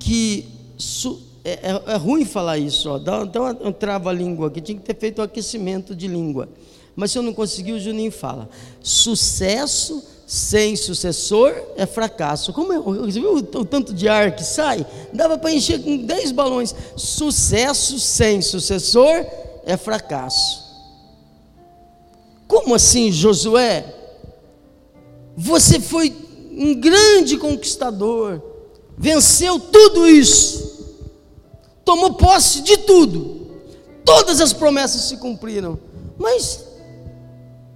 que 0.00 0.48
su, 0.76 1.29
é, 1.44 1.52
é, 1.52 1.82
é, 1.92 1.96
ruim 1.96 2.24
falar 2.24 2.58
isso, 2.58 2.90
ó, 2.90 2.98
dá, 2.98 3.24
dá 3.24 3.40
uma, 3.40 3.68
um 3.68 3.72
trava-língua 3.72 4.48
aqui, 4.48 4.60
tinha 4.60 4.78
que 4.78 4.84
ter 4.84 4.96
feito 4.96 5.18
o 5.18 5.22
um 5.22 5.24
aquecimento 5.24 5.94
de 5.94 6.06
língua. 6.06 6.48
Mas 6.94 7.12
se 7.12 7.18
eu 7.18 7.22
não 7.22 7.32
conseguir, 7.32 7.72
o 7.72 7.80
Juninho 7.80 8.12
fala: 8.12 8.48
sucesso 8.82 10.04
sem 10.26 10.76
sucessor 10.76 11.54
é 11.76 11.86
fracasso. 11.86 12.52
Como 12.52 12.72
é? 12.72 12.78
Você 12.78 13.20
viu 13.20 13.34
o, 13.34 13.38
o 13.38 13.64
tanto 13.64 13.94
de 13.94 14.06
ar 14.06 14.36
que 14.36 14.44
sai? 14.44 14.86
Dava 15.12 15.38
para 15.38 15.52
encher 15.52 15.82
com 15.82 15.96
10 15.96 16.32
balões. 16.32 16.74
Sucesso 16.94 17.98
sem 17.98 18.42
sucessor 18.42 19.24
é 19.64 19.76
fracasso. 19.76 20.68
Como 22.46 22.74
assim, 22.74 23.10
Josué? 23.10 23.94
Você 25.36 25.80
foi 25.80 26.14
um 26.52 26.74
grande 26.74 27.38
conquistador, 27.38 28.42
venceu 28.98 29.58
tudo 29.58 30.06
isso 30.06 30.69
tomou 31.90 32.12
posse 32.14 32.62
de 32.62 32.76
tudo. 32.76 33.48
Todas 34.04 34.40
as 34.40 34.52
promessas 34.52 35.02
se 35.02 35.16
cumpriram. 35.16 35.76
Mas 36.16 36.64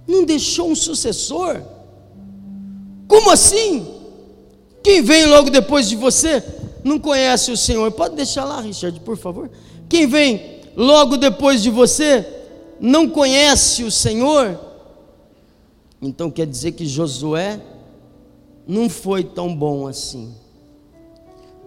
Não 0.07 0.23
deixou 0.23 0.69
um 0.69 0.75
sucessor? 0.75 1.61
Como 3.07 3.31
assim? 3.31 3.87
Quem 4.83 5.01
vem 5.01 5.25
logo 5.25 5.49
depois 5.49 5.89
de 5.89 5.95
você 5.95 6.43
não 6.83 6.99
conhece 6.99 7.51
o 7.51 7.57
Senhor? 7.57 7.91
Pode 7.91 8.15
deixar 8.15 8.45
lá, 8.45 8.61
Richard, 8.61 8.99
por 8.99 9.17
favor. 9.17 9.49
Quem 9.89 10.05
vem 10.05 10.61
logo 10.77 11.17
depois 11.17 11.63
de 11.63 11.71
você 11.71 12.25
não 12.79 13.09
conhece 13.09 13.83
o 13.83 13.89
Senhor? 13.89 14.59
Então 15.99 16.29
quer 16.29 16.45
dizer 16.45 16.73
que 16.73 16.85
Josué 16.85 17.59
não 18.67 18.87
foi 18.87 19.23
tão 19.23 19.53
bom 19.53 19.87
assim. 19.87 20.33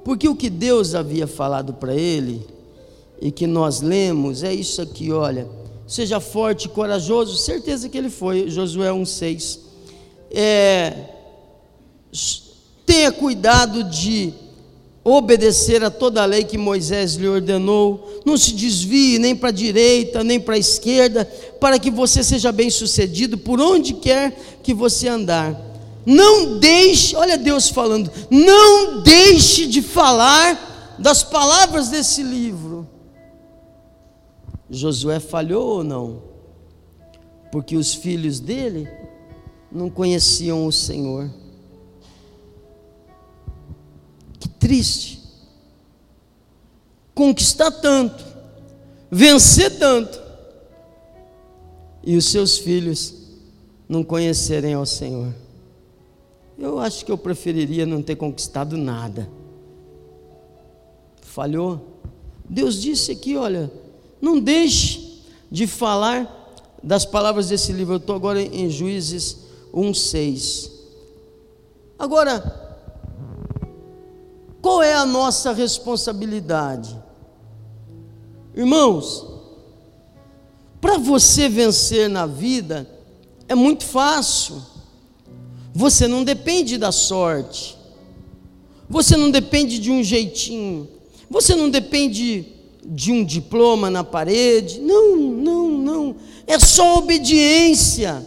Porque 0.04 0.28
o 0.28 0.34
que 0.34 0.48
Deus 0.48 0.94
havia 0.94 1.26
falado 1.26 1.74
para 1.74 1.94
ele, 1.94 2.46
e 3.20 3.30
que 3.30 3.46
nós 3.46 3.80
lemos, 3.80 4.42
é 4.42 4.52
isso 4.52 4.80
aqui, 4.80 5.12
olha. 5.12 5.48
Seja 5.86 6.20
forte 6.20 6.66
e 6.66 6.68
corajoso, 6.68 7.36
certeza 7.36 7.88
que 7.88 7.96
ele 7.96 8.10
foi, 8.10 8.48
Josué 8.50 8.90
1,6. 8.90 9.58
É, 10.30 10.94
tenha 12.84 13.10
cuidado 13.10 13.84
de 13.84 14.34
obedecer 15.02 15.82
a 15.82 15.90
toda 15.90 16.22
a 16.22 16.26
lei 16.26 16.44
que 16.44 16.58
Moisés 16.58 17.14
lhe 17.14 17.26
ordenou, 17.26 18.20
não 18.26 18.36
se 18.36 18.52
desvie 18.52 19.18
nem 19.18 19.34
para 19.34 19.48
a 19.48 19.52
direita, 19.52 20.22
nem 20.22 20.38
para 20.38 20.54
a 20.54 20.58
esquerda, 20.58 21.24
para 21.58 21.78
que 21.78 21.90
você 21.90 22.22
seja 22.22 22.52
bem 22.52 22.68
sucedido 22.68 23.38
por 23.38 23.60
onde 23.60 23.94
quer 23.94 24.38
que 24.62 24.74
você 24.74 25.08
andar. 25.08 25.67
Não 26.10 26.58
deixe, 26.58 27.14
olha 27.14 27.36
Deus 27.36 27.68
falando, 27.68 28.10
não 28.30 29.02
deixe 29.02 29.66
de 29.66 29.82
falar 29.82 30.96
das 30.98 31.22
palavras 31.22 31.90
desse 31.90 32.22
livro. 32.22 32.88
Josué 34.70 35.20
falhou 35.20 35.68
ou 35.68 35.84
não? 35.84 36.22
Porque 37.52 37.76
os 37.76 37.92
filhos 37.92 38.40
dele 38.40 38.88
não 39.70 39.90
conheciam 39.90 40.66
o 40.66 40.72
Senhor. 40.72 41.30
Que 44.40 44.48
triste. 44.48 45.22
Conquistar 47.14 47.70
tanto, 47.70 48.24
vencer 49.10 49.78
tanto, 49.78 50.18
e 52.02 52.16
os 52.16 52.24
seus 52.24 52.56
filhos 52.56 53.12
não 53.86 54.02
conhecerem 54.02 54.72
ao 54.72 54.86
Senhor. 54.86 55.34
Eu 56.58 56.80
acho 56.80 57.04
que 57.04 57.12
eu 57.12 57.16
preferiria 57.16 57.86
não 57.86 58.02
ter 58.02 58.16
conquistado 58.16 58.76
nada. 58.76 59.30
Falhou. 61.22 62.00
Deus 62.48 62.80
disse 62.80 63.12
aqui: 63.12 63.36
olha, 63.36 63.70
não 64.20 64.40
deixe 64.40 65.22
de 65.50 65.66
falar 65.68 66.34
das 66.82 67.04
palavras 67.04 67.48
desse 67.48 67.72
livro. 67.72 67.94
Eu 67.94 67.98
estou 67.98 68.16
agora 68.16 68.42
em 68.42 68.68
Juízes 68.68 69.38
1,6. 69.72 70.72
Agora, 71.96 72.68
qual 74.60 74.82
é 74.82 74.94
a 74.94 75.06
nossa 75.06 75.52
responsabilidade? 75.52 77.00
Irmãos, 78.54 79.26
para 80.80 80.98
você 80.98 81.48
vencer 81.48 82.08
na 82.08 82.26
vida 82.26 82.88
é 83.46 83.54
muito 83.54 83.84
fácil. 83.84 84.60
Você 85.78 86.08
não 86.08 86.24
depende 86.24 86.76
da 86.76 86.90
sorte. 86.90 87.78
Você 88.90 89.16
não 89.16 89.30
depende 89.30 89.78
de 89.78 89.92
um 89.92 90.02
jeitinho. 90.02 90.88
Você 91.30 91.54
não 91.54 91.70
depende 91.70 92.46
de 92.84 93.12
um 93.12 93.24
diploma 93.24 93.88
na 93.88 94.02
parede. 94.02 94.80
Não, 94.80 95.14
não, 95.16 95.68
não. 95.68 96.16
É 96.48 96.58
só 96.58 96.98
obediência. 96.98 98.26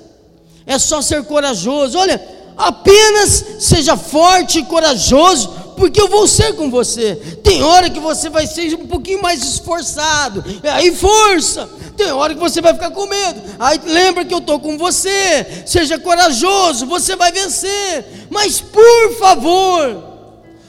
É 0.66 0.80
só 0.80 1.02
ser 1.02 1.26
corajoso. 1.26 1.98
Olha, 1.98 2.26
apenas 2.56 3.44
seja 3.60 3.98
forte 3.98 4.60
e 4.60 4.64
corajoso 4.64 5.54
porque 5.76 6.02
eu 6.02 6.08
vou 6.08 6.28
ser 6.28 6.56
com 6.56 6.70
você. 6.70 7.16
Tem 7.44 7.64
hora 7.64 7.90
que 7.90 8.00
você 8.00 8.30
vai 8.30 8.48
ser 8.48 8.74
um 8.76 8.88
pouquinho 8.88 9.22
mais 9.22 9.44
esforçado, 9.44 10.44
aí 10.64 10.94
força. 10.96 11.70
Tem 11.96 12.12
hora 12.12 12.34
que 12.34 12.40
você 12.40 12.62
vai 12.62 12.74
ficar 12.74 12.92
com 12.92 13.06
medo, 13.06 13.42
aí 13.60 13.80
lembra 13.86 14.26
que 14.26 14.34
eu 14.34 14.40
estou 14.40 14.60
com 14.60 14.78
você. 14.78 15.64
Seja 15.66 16.00
corajoso, 16.00 16.86
você 16.86 17.16
vai 17.16 17.32
vencer. 17.32 18.28
Mas 18.30 18.62
por 18.62 19.16
favor, 19.20 20.04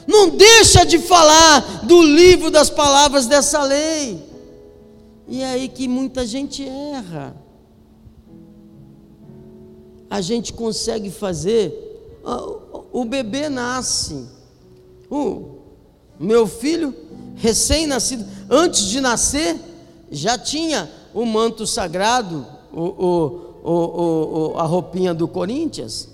não 0.07 0.29
deixa 0.29 0.85
de 0.85 0.99
falar 0.99 1.85
do 1.85 2.01
livro 2.01 2.51
das 2.51 2.69
palavras 2.69 3.25
dessa 3.25 3.63
lei. 3.63 4.21
E 5.27 5.41
é 5.41 5.51
aí 5.51 5.67
que 5.67 5.87
muita 5.87 6.25
gente 6.25 6.67
erra. 6.67 7.35
A 10.09 10.21
gente 10.21 10.53
consegue 10.53 11.09
fazer, 11.09 11.73
o 12.91 13.03
bebê 13.03 13.49
nasce 13.49 14.27
o 15.13 15.59
meu 16.19 16.47
filho, 16.47 16.95
recém-nascido, 17.35 18.25
antes 18.49 18.85
de 18.85 18.99
nascer, 18.99 19.55
já 20.11 20.37
tinha 20.37 20.89
o 21.13 21.25
manto 21.25 21.67
sagrado, 21.67 22.47
o, 22.71 22.81
o, 23.63 24.53
o, 24.53 24.57
a 24.57 24.63
roupinha 24.63 25.13
do 25.13 25.27
Corinthians. 25.27 26.09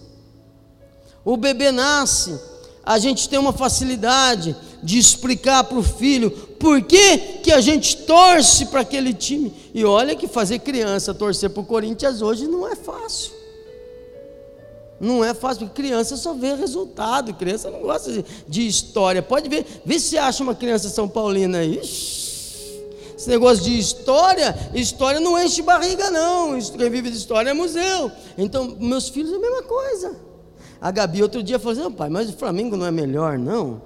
O 1.23 1.37
bebê 1.37 1.71
nasce, 1.71 2.37
a 2.83 2.99
gente 2.99 3.29
tem 3.29 3.39
uma 3.39 3.53
facilidade 3.53 4.55
de 4.83 4.97
explicar 4.97 5.63
para 5.63 5.77
o 5.77 5.83
filho 5.83 6.31
por 6.59 6.81
que, 6.81 7.17
que 7.43 7.51
a 7.51 7.61
gente 7.61 7.97
torce 7.97 8.65
para 8.65 8.81
aquele 8.81 9.13
time. 9.13 9.53
E 9.73 9.85
olha 9.85 10.15
que 10.15 10.27
fazer 10.27 10.59
criança 10.59 11.13
torcer 11.13 11.49
para 11.51 11.61
o 11.61 11.65
Corinthians 11.65 12.21
hoje 12.21 12.47
não 12.47 12.67
é 12.67 12.75
fácil. 12.75 13.38
Não 14.99 15.23
é 15.23 15.33
fácil, 15.33 15.67
porque 15.67 15.81
criança 15.81 16.17
só 16.17 16.33
vê 16.33 16.53
resultado, 16.55 17.33
criança 17.33 17.71
não 17.71 17.81
gosta 17.81 18.11
de, 18.11 18.25
de 18.47 18.67
história. 18.67 19.21
Pode 19.21 19.47
ver, 19.47 19.65
vê 19.85 19.99
se 19.99 20.17
acha 20.17 20.43
uma 20.43 20.53
criança 20.53 20.89
São 20.89 21.07
Paulina 21.07 21.59
aí. 21.59 21.77
Esse 21.77 23.29
negócio 23.29 23.63
de 23.63 23.77
história, 23.77 24.57
história 24.73 25.19
não 25.19 25.41
enche 25.41 25.61
barriga, 25.61 26.09
não. 26.09 26.59
Quem 26.59 26.89
vive 26.89 27.09
de 27.09 27.17
história 27.17 27.49
é 27.49 27.53
museu. 27.53 28.11
Então, 28.37 28.77
meus 28.79 29.09
filhos 29.09 29.31
é 29.31 29.35
a 29.35 29.39
mesma 29.39 29.63
coisa. 29.63 30.15
A 30.81 30.91
Gabi 30.91 31.21
outro 31.21 31.43
dia 31.43 31.59
falou 31.59 31.77
assim: 31.77 31.91
pai, 31.91 32.09
mas 32.09 32.29
o 32.29 32.33
Flamengo 32.33 32.77
não 32.77 32.85
é 32.85 32.91
melhor, 32.91 33.37
não? 33.37 33.81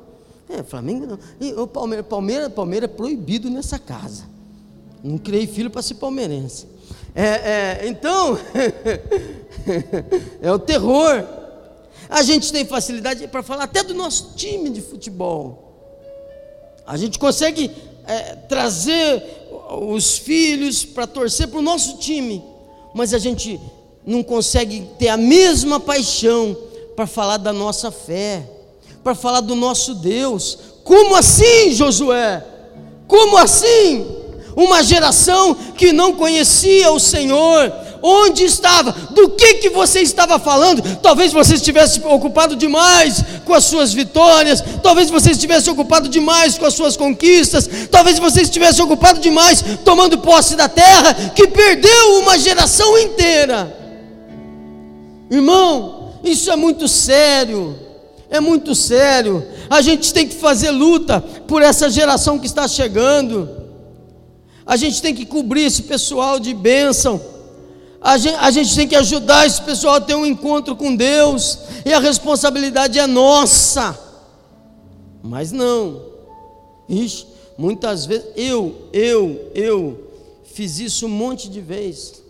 É, 0.49 0.62
Flamengo 0.62 1.08
não. 1.08 1.19
E 1.39 1.52
o 1.54 1.65
Palmeiras, 1.65 2.06
Palmeiras, 2.06 2.54
Palmeiras 2.54 2.89
é 2.89 2.93
proibido 2.93 3.49
nessa 3.49 3.80
casa. 3.80 4.23
Não 5.04 5.17
criei 5.17 5.47
filho 5.47 5.69
para 5.69 5.82
ser 5.82 5.95
palmeirense. 5.95 6.67
É, 7.15 7.26
é, 7.26 7.88
então, 7.88 8.38
é 10.41 10.52
o 10.52 10.58
terror. 10.58 11.23
A 12.10 12.23
gente 12.23 12.52
tem 12.52 12.65
facilidade 12.65 13.28
para 13.28 13.43
falar 13.43 13.65
até 13.65 13.84
do 13.84 13.93
nosso 13.93 14.34
time 14.36 14.69
de 14.69 14.82
futebol. 14.82 15.71
A 16.86 16.97
gente 16.97 17.17
consegue 17.17 17.71
é, 18.06 18.36
trazer 18.47 19.23
os 19.82 20.17
filhos 20.17 20.84
para 20.84 21.08
torcer 21.08 21.47
para 21.47 21.60
o 21.60 21.62
nosso 21.62 21.97
time, 21.97 22.43
mas 22.93 23.13
a 23.13 23.19
gente 23.19 23.60
não 24.06 24.21
consegue 24.21 24.89
ter 24.99 25.08
a 25.08 25.17
mesma 25.17 25.80
paixão 25.80 26.56
para 26.95 27.08
falar 27.08 27.38
da 27.38 27.54
nossa 27.54 27.89
fé, 27.89 28.47
para 29.04 29.15
falar 29.15 29.41
do 29.41 29.56
nosso 29.56 29.95
Deus. 29.95 30.58
Como 30.84 31.15
assim, 31.15 31.71
Josué? 31.71 32.45
Como 33.08 33.38
assim? 33.38 34.23
Uma 34.56 34.84
geração 34.84 35.56
que 35.76 35.92
não 35.92 36.13
conhecia 36.13 36.92
o 36.92 37.00
Senhor, 37.00 37.72
onde 38.04 38.44
estava, 38.44 38.92
do 39.12 39.30
que 39.30 39.56
que 39.56 39.70
você 39.70 40.02
estava 40.02 40.38
falando. 40.38 40.82
Talvez 41.02 41.32
você 41.32 41.56
estivesse 41.56 42.02
ocupado 42.04 42.56
demais 42.56 43.24
com 43.46 43.54
as 43.54 43.63
suas 43.63 43.94
vitórias, 43.94 44.63
talvez 44.84 45.10
você 45.10 45.32
estivesse 45.32 45.70
ocupado 45.70 46.10
demais 46.10 46.58
com 46.58 46.66
as 46.66 46.74
suas 46.74 46.98
conquistas, 46.98 47.70
talvez 47.89 48.20
você 48.20 48.42
estivesse 48.42 48.82
ocupado 48.82 49.22
demais 49.22 49.63
tomando 49.86 50.18
posse 50.18 50.56
da 50.56 50.68
terra, 50.68 51.13
que 51.34 51.48
perdeu 51.48 52.20
uma 52.20 52.38
geração 52.38 52.98
inteira. 53.00 53.74
Irmão, 55.32 56.12
isso 56.24 56.52
é 56.52 56.56
muito 56.58 56.88
sério. 56.88 57.80
É 58.30 58.39
muito 58.39 58.76
sério. 58.76 59.46
A 59.70 59.82
gente 59.82 60.13
tem 60.13 60.28
que 60.28 60.36
fazer 60.36 60.72
luta 60.72 61.22
por 61.48 61.62
essa 61.62 61.89
geração 61.89 62.38
que 62.38 62.48
está 62.48 62.68
chegando. 62.68 63.62
A 64.65 64.76
gente 64.76 65.02
tem 65.02 65.13
que 65.13 65.26
cobrir 65.26 65.63
esse 65.63 65.84
pessoal 65.84 66.39
de 66.39 66.54
bênção. 66.54 67.21
A 68.02 68.17
gente, 68.17 68.36
a 68.36 68.52
gente 68.52 68.76
tem 68.76 68.88
que 68.88 68.95
ajudar 68.95 69.45
esse 69.45 69.62
pessoal 69.62 69.95
a 69.95 70.02
ter 70.02 70.15
um 70.15 70.26
encontro 70.26 70.76
com 70.76 70.95
Deus, 70.95 71.60
e 71.86 71.93
a 71.93 71.99
responsabilidade 71.99 72.99
é 72.99 73.08
nossa. 73.08 73.97
Mas 75.21 75.54
não, 75.54 76.02
Ixi, 76.88 77.26
muitas 77.58 78.06
vezes, 78.06 78.28
eu, 78.36 78.89
eu, 78.91 79.52
eu, 79.56 80.12
fiz 80.43 80.80
isso 80.80 81.06
um 81.06 81.10
monte 81.10 81.49
de 81.49 81.62
vezes. 81.62 82.21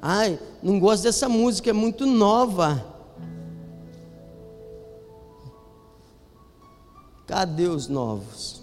Ai, 0.00 0.38
não 0.62 0.80
gosto 0.80 1.02
dessa 1.02 1.28
música, 1.28 1.70
é 1.70 1.74
muito 1.74 2.06
nova. 2.06 2.84
Cadê 7.26 7.68
os 7.68 7.86
novos? 7.86 8.59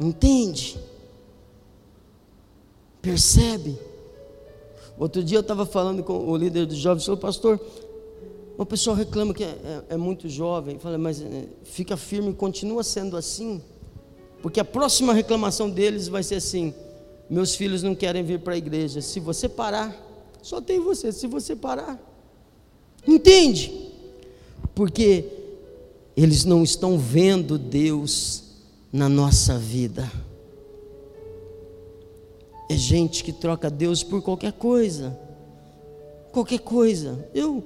Entende? 0.00 0.78
Percebe? 3.02 3.78
Outro 4.98 5.22
dia 5.22 5.38
eu 5.38 5.42
estava 5.42 5.66
falando 5.66 6.02
com 6.02 6.26
o 6.26 6.36
líder 6.36 6.66
dos 6.66 6.78
jovens, 6.78 7.04
falou, 7.04 7.20
pastor, 7.20 7.60
uma 8.56 8.66
pessoa 8.66 8.96
reclama 8.96 9.32
que 9.34 9.44
é, 9.44 9.46
é, 9.48 9.82
é 9.90 9.96
muito 9.96 10.28
jovem, 10.28 10.78
fala, 10.78 10.98
mas 10.98 11.20
é, 11.20 11.46
fica 11.64 11.96
firme, 11.96 12.32
continua 12.34 12.82
sendo 12.82 13.16
assim, 13.16 13.62
porque 14.42 14.60
a 14.60 14.64
próxima 14.64 15.12
reclamação 15.12 15.68
deles 15.68 16.08
vai 16.08 16.22
ser 16.22 16.36
assim: 16.36 16.74
meus 17.28 17.54
filhos 17.54 17.82
não 17.82 17.94
querem 17.94 18.22
vir 18.22 18.40
para 18.40 18.54
a 18.54 18.58
igreja. 18.58 19.00
Se 19.00 19.20
você 19.20 19.48
parar, 19.48 19.94
só 20.42 20.60
tem 20.60 20.80
você. 20.80 21.12
Se 21.12 21.26
você 21.26 21.54
parar, 21.54 21.98
entende? 23.06 23.90
Porque 24.74 25.26
eles 26.16 26.44
não 26.44 26.62
estão 26.62 26.98
vendo 26.98 27.58
Deus 27.58 28.49
na 28.92 29.08
nossa 29.08 29.58
vida. 29.58 30.10
É 32.68 32.76
gente 32.76 33.24
que 33.24 33.32
troca 33.32 33.68
Deus 33.68 34.02
por 34.02 34.22
qualquer 34.22 34.52
coisa. 34.52 35.18
Qualquer 36.32 36.60
coisa. 36.60 37.28
Eu 37.34 37.64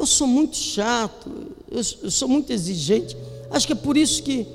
eu 0.00 0.06
sou 0.06 0.26
muito 0.26 0.56
chato, 0.56 1.30
eu, 1.70 1.82
eu 2.02 2.10
sou 2.10 2.26
muito 2.26 2.50
exigente. 2.50 3.14
Acho 3.50 3.66
que 3.66 3.74
é 3.74 3.76
por 3.76 3.98
isso 3.98 4.22
que, 4.22 4.46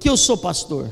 que 0.00 0.08
eu 0.08 0.16
sou 0.16 0.34
pastor. 0.34 0.90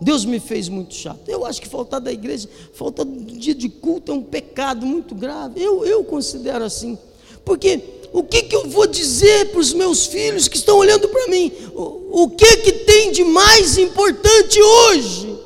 Deus 0.00 0.24
me 0.24 0.38
fez 0.38 0.68
muito 0.68 0.94
chato. 0.94 1.28
Eu 1.28 1.44
acho 1.44 1.60
que 1.60 1.66
faltar 1.66 2.00
da 2.00 2.12
igreja, 2.12 2.48
faltar 2.72 3.04
do 3.04 3.36
dia 3.36 3.52
de 3.52 3.68
culto 3.68 4.12
é 4.12 4.14
um 4.14 4.22
pecado 4.22 4.86
muito 4.86 5.12
grave. 5.12 5.60
Eu, 5.60 5.84
eu 5.84 6.04
considero 6.04 6.64
assim. 6.64 6.96
Porque 7.44 7.78
o 8.12 8.22
que, 8.22 8.42
que 8.42 8.56
eu 8.56 8.68
vou 8.68 8.86
dizer 8.86 9.50
para 9.50 9.60
os 9.60 9.72
meus 9.72 10.06
filhos 10.06 10.48
que 10.48 10.56
estão 10.56 10.76
olhando 10.76 11.08
para 11.08 11.28
mim? 11.28 11.52
O, 11.74 12.22
o 12.24 12.30
que, 12.30 12.56
que 12.58 12.72
tem 12.72 13.12
de 13.12 13.24
mais 13.24 13.76
importante 13.76 14.60
hoje? 14.60 15.38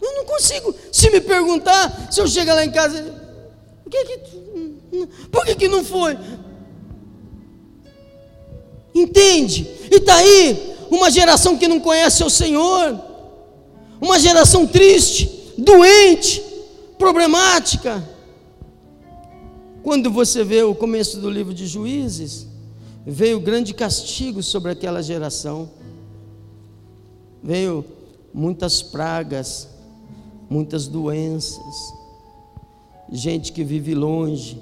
Eu 0.00 0.14
não 0.14 0.24
consigo. 0.24 0.74
Se 0.92 1.10
me 1.10 1.20
perguntar, 1.20 2.08
se 2.10 2.20
eu 2.20 2.28
chegar 2.28 2.54
lá 2.54 2.64
em 2.64 2.70
casa, 2.70 3.14
o 3.84 3.90
que 3.90 4.04
que. 4.04 4.18
Por 5.30 5.44
que, 5.44 5.54
que 5.54 5.68
não 5.68 5.84
foi? 5.84 6.16
Entende? 8.94 9.68
E 9.90 9.96
está 9.96 10.16
aí 10.16 10.76
uma 10.90 11.10
geração 11.10 11.56
que 11.56 11.68
não 11.68 11.80
conhece 11.80 12.22
o 12.24 12.30
Senhor, 12.30 12.98
uma 14.00 14.18
geração 14.18 14.66
triste, 14.66 15.52
doente, 15.56 16.42
problemática. 16.98 18.02
Quando 19.82 20.10
você 20.10 20.44
vê 20.44 20.62
o 20.62 20.74
começo 20.74 21.20
do 21.20 21.30
livro 21.30 21.54
de 21.54 21.66
Juízes, 21.66 22.46
veio 23.06 23.40
grande 23.40 23.72
castigo 23.72 24.42
sobre 24.42 24.72
aquela 24.72 25.02
geração, 25.02 25.70
veio 27.42 27.84
muitas 28.34 28.82
pragas, 28.82 29.68
muitas 30.50 30.86
doenças, 30.86 31.94
gente 33.10 33.52
que 33.52 33.64
vive 33.64 33.94
longe 33.94 34.60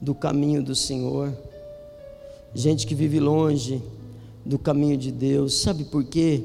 do 0.00 0.14
caminho 0.14 0.62
do 0.62 0.74
Senhor, 0.74 1.32
gente 2.54 2.86
que 2.86 2.94
vive 2.94 3.20
longe 3.20 3.82
do 4.44 4.58
caminho 4.58 4.96
de 4.96 5.12
Deus. 5.12 5.60
Sabe 5.60 5.84
por 5.84 6.02
quê? 6.04 6.42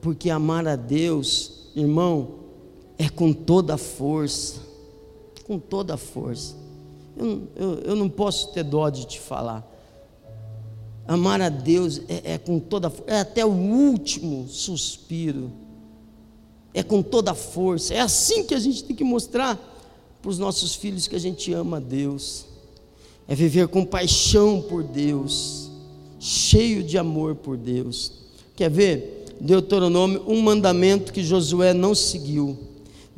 Porque 0.00 0.28
amar 0.28 0.66
a 0.66 0.76
Deus, 0.76 1.70
irmão, 1.74 2.28
é 2.98 3.08
com 3.08 3.32
toda 3.32 3.74
a 3.74 3.78
força. 3.78 4.67
Com 5.48 5.58
toda 5.58 5.94
a 5.94 5.96
força. 5.96 6.54
Eu, 7.16 7.48
eu, 7.56 7.74
eu 7.80 7.96
não 7.96 8.08
posso 8.08 8.52
ter 8.52 8.62
dó 8.62 8.88
de 8.88 9.04
te 9.04 9.18
falar. 9.18 9.66
Amar 11.08 11.40
a 11.40 11.48
Deus 11.48 12.00
é, 12.08 12.34
é 12.34 12.38
com 12.38 12.60
toda 12.60 12.92
é 13.08 13.18
até 13.18 13.44
o 13.44 13.50
último 13.50 14.46
suspiro. 14.46 15.50
É 16.72 16.84
com 16.84 17.02
toda 17.02 17.32
a 17.32 17.34
força. 17.34 17.92
É 17.92 18.00
assim 18.00 18.44
que 18.44 18.54
a 18.54 18.60
gente 18.60 18.84
tem 18.84 18.94
que 18.94 19.02
mostrar 19.02 19.58
para 20.22 20.30
os 20.30 20.38
nossos 20.38 20.76
filhos 20.76 21.08
que 21.08 21.16
a 21.16 21.20
gente 21.20 21.52
ama 21.52 21.78
a 21.78 21.80
Deus. 21.80 22.44
É 23.26 23.34
viver 23.34 23.66
com 23.66 23.84
paixão 23.84 24.62
por 24.62 24.84
Deus 24.84 25.68
cheio 26.18 26.82
de 26.82 26.98
amor 26.98 27.36
por 27.36 27.56
Deus. 27.56 28.12
Quer 28.56 28.70
ver? 28.70 29.26
Deuteronômio, 29.40 30.24
um 30.26 30.42
mandamento 30.42 31.12
que 31.12 31.22
Josué 31.22 31.72
não 31.72 31.94
seguiu. 31.94 32.58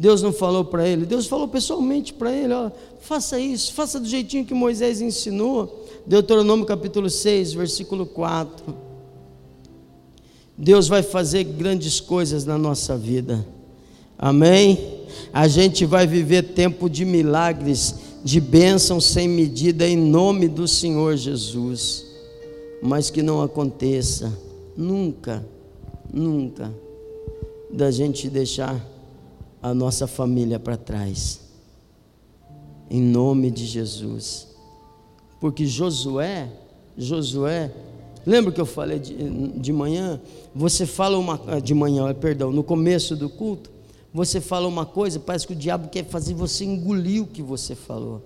Deus 0.01 0.23
não 0.23 0.33
falou 0.33 0.65
para 0.65 0.89
ele, 0.89 1.05
Deus 1.05 1.27
falou 1.27 1.47
pessoalmente 1.47 2.15
para 2.15 2.33
ele: 2.33 2.55
ó, 2.55 2.71
faça 3.01 3.39
isso, 3.39 3.75
faça 3.75 4.01
do 4.01 4.09
jeitinho 4.09 4.47
que 4.47 4.55
Moisés 4.55 5.03
ensinou. 5.03 5.87
Deuteronômio 6.07 6.65
capítulo 6.65 7.11
6, 7.11 7.53
versículo 7.53 8.07
4. 8.07 8.75
Deus 10.57 10.89
vai 10.89 11.03
fazer 11.03 11.45
grandes 11.45 12.01
coisas 12.01 12.47
na 12.47 12.57
nossa 12.57 12.97
vida, 12.97 13.47
amém? 14.19 14.99
A 15.33 15.47
gente 15.47 15.85
vai 15.85 16.07
viver 16.07 16.55
tempo 16.55 16.89
de 16.89 17.05
milagres, 17.05 17.95
de 18.25 18.41
bênção 18.41 19.01
sem 19.01 19.29
medida, 19.29 19.87
em 19.87 19.97
nome 19.97 20.49
do 20.49 20.67
Senhor 20.67 21.15
Jesus 21.17 22.11
mas 22.83 23.11
que 23.11 23.23
não 23.23 23.43
aconteça 23.43 24.33
nunca, 24.77 25.45
nunca, 26.13 26.73
da 27.71 27.91
gente 27.91 28.29
deixar 28.29 28.85
a 29.62 29.75
nossa 29.75 30.07
família 30.07 30.59
para 30.59 30.77
trás, 30.77 31.40
em 32.88 33.01
nome 33.01 33.51
de 33.51 33.66
Jesus, 33.66 34.49
porque 35.40 35.66
Josué, 35.66 36.49
Josué, 36.96 37.73
lembra 38.27 38.53
que 38.53 38.61
eu 38.61 38.66
falei 38.66 38.99
de, 38.99 39.14
de 39.59 39.73
manhã? 39.73 40.20
Você 40.55 40.85
fala 40.85 41.18
uma, 41.18 41.61
de 41.61 41.75
manhã, 41.75 42.12
perdão, 42.14 42.51
no 42.53 42.62
começo 42.62 43.16
do 43.16 43.29
culto, 43.29 43.70
você 44.12 44.40
fala 44.40 44.66
uma 44.66 44.85
coisa, 44.85 45.20
parece 45.20 45.46
que 45.46 45.53
o 45.53 45.57
diabo 45.57 45.88
quer 45.88 46.05
fazer 46.05 46.35
você 46.35 46.64
engolir 46.64 47.23
o 47.23 47.27
que 47.27 47.42
você 47.42 47.75
falou. 47.75 48.23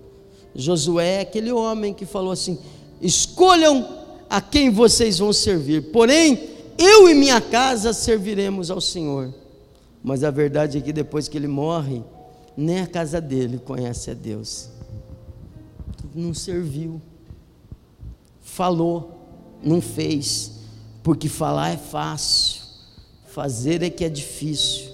Josué 0.55 1.17
é 1.17 1.21
aquele 1.21 1.51
homem 1.51 1.93
que 1.93 2.05
falou 2.05 2.31
assim: 2.31 2.57
escolham 3.01 3.87
a 4.29 4.41
quem 4.41 4.69
vocês 4.69 5.19
vão 5.19 5.31
servir. 5.31 5.91
Porém, 5.91 6.49
eu 6.77 7.09
e 7.09 7.13
minha 7.13 7.39
casa 7.39 7.93
serviremos 7.93 8.71
ao 8.71 8.81
Senhor. 8.81 9.33
Mas 10.05 10.23
a 10.23 10.29
verdade 10.29 10.77
é 10.77 10.81
que 10.81 10.93
depois 10.93 11.27
que 11.27 11.35
ele 11.35 11.47
morre, 11.47 12.03
nem 12.55 12.81
a 12.81 12.85
casa 12.85 13.19
dele 13.19 13.57
conhece 13.57 14.11
a 14.11 14.13
Deus. 14.13 14.69
Não 16.13 16.31
serviu, 16.31 17.01
falou, 18.39 19.19
não 19.63 19.81
fez, 19.81 20.59
porque 21.01 21.27
falar 21.27 21.71
é 21.71 21.77
fácil, 21.77 22.61
fazer 23.25 23.81
é 23.81 23.89
que 23.89 24.05
é 24.05 24.09
difícil. 24.09 24.91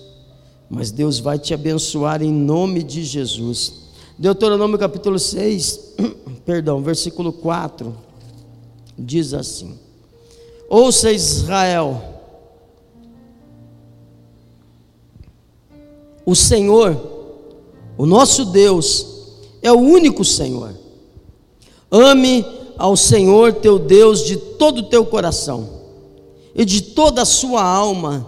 Mas 0.70 0.92
Deus 0.92 1.20
vai 1.20 1.38
te 1.38 1.54
abençoar 1.54 2.22
em 2.22 2.32
nome 2.32 2.82
de 2.82 3.04
Jesus. 3.04 3.74
Deuteronômio 4.18 4.80
capítulo 4.80 5.20
6, 5.20 5.96
perdão, 6.46 6.82
versículo 6.82 7.34
4 7.34 7.94
diz 8.98 9.34
assim: 9.34 9.78
Ouça 10.70 11.12
Israel, 11.12 12.11
o 16.26 16.36
Senhor, 16.36 16.98
o 17.98 18.06
nosso 18.06 18.46
Deus, 18.46 19.06
é 19.62 19.72
o 19.72 19.80
único 19.80 20.24
Senhor. 20.24 20.74
Ame 21.90 22.46
ao 22.78 22.96
Senhor 22.96 23.54
teu 23.54 23.78
Deus 23.78 24.26
de 24.26 24.38
todo 24.38 24.80
o 24.80 24.84
teu 24.84 25.06
coração, 25.06 25.82
e 26.56 26.66
de 26.66 26.82
toda 26.82 27.22
a 27.22 27.26
sua 27.26 27.64
alma, 27.64 28.28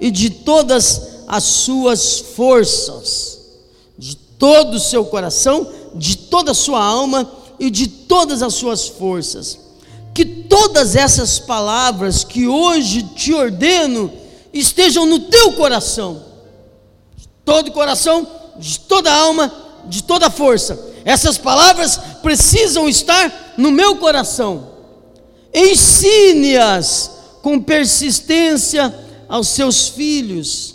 e 0.00 0.10
de 0.10 0.30
todas 0.30 1.24
as 1.26 1.44
suas 1.44 2.18
forças, 2.18 3.40
de 3.98 4.16
todo 4.16 4.74
o 4.74 4.80
seu 4.80 5.04
coração, 5.04 5.66
de 5.94 6.16
toda 6.16 6.50
a 6.50 6.54
sua 6.54 6.84
alma 6.84 7.30
e 7.58 7.70
de 7.70 7.86
todas 7.88 8.42
as 8.42 8.54
suas 8.54 8.86
forças 8.86 9.66
que 10.16 10.24
todas 10.24 10.96
essas 10.96 11.38
palavras 11.38 12.24
que 12.24 12.48
hoje 12.48 13.02
te 13.02 13.34
ordeno 13.34 14.10
estejam 14.50 15.04
no 15.04 15.18
teu 15.18 15.52
coração, 15.52 16.22
todo 17.46 17.72
coração, 17.72 18.26
de 18.58 18.80
toda 18.80 19.10
alma, 19.10 19.50
de 19.86 20.02
toda 20.02 20.28
força. 20.28 20.78
Essas 21.02 21.38
palavras 21.38 21.98
precisam 22.22 22.86
estar 22.86 23.54
no 23.56 23.70
meu 23.70 23.96
coração. 23.96 24.68
Ensine-as 25.54 27.10
com 27.40 27.58
persistência 27.58 28.94
aos 29.26 29.48
seus 29.48 29.88
filhos. 29.88 30.74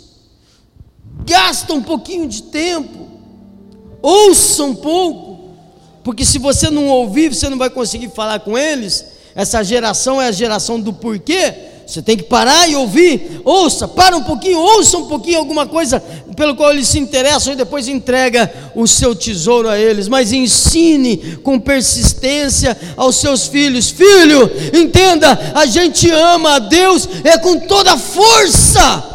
Gasta 1.24 1.72
um 1.72 1.82
pouquinho 1.82 2.26
de 2.26 2.42
tempo, 2.42 3.06
ouça 4.02 4.64
um 4.64 4.74
pouco, 4.74 5.50
porque 6.02 6.24
se 6.24 6.40
você 6.40 6.68
não 6.68 6.88
ouvir, 6.88 7.32
você 7.32 7.48
não 7.48 7.56
vai 7.56 7.70
conseguir 7.70 8.08
falar 8.08 8.40
com 8.40 8.58
eles 8.58 9.12
essa 9.34 9.62
geração 9.62 10.20
é 10.20 10.28
a 10.28 10.32
geração 10.32 10.80
do 10.80 10.92
porquê. 10.92 11.54
Você 11.92 12.00
tem 12.00 12.16
que 12.16 12.22
parar 12.22 12.70
e 12.70 12.74
ouvir. 12.74 13.42
Ouça, 13.44 13.86
para 13.86 14.16
um 14.16 14.22
pouquinho, 14.22 14.58
ouça 14.58 14.96
um 14.96 15.08
pouquinho 15.08 15.38
alguma 15.38 15.66
coisa 15.66 16.02
pelo 16.34 16.56
qual 16.56 16.70
eles 16.72 16.88
se 16.88 16.98
interessam 16.98 17.52
e 17.52 17.56
depois 17.56 17.86
entrega 17.86 18.50
o 18.74 18.86
seu 18.86 19.14
tesouro 19.14 19.68
a 19.68 19.78
eles. 19.78 20.08
Mas 20.08 20.32
ensine 20.32 21.18
com 21.42 21.60
persistência 21.60 22.74
aos 22.96 23.16
seus 23.16 23.46
filhos: 23.46 23.90
Filho, 23.90 24.50
entenda, 24.72 25.52
a 25.54 25.66
gente 25.66 26.10
ama 26.10 26.54
a 26.54 26.58
Deus 26.60 27.06
é 27.24 27.36
com 27.36 27.58
toda 27.60 27.98
força. 27.98 29.11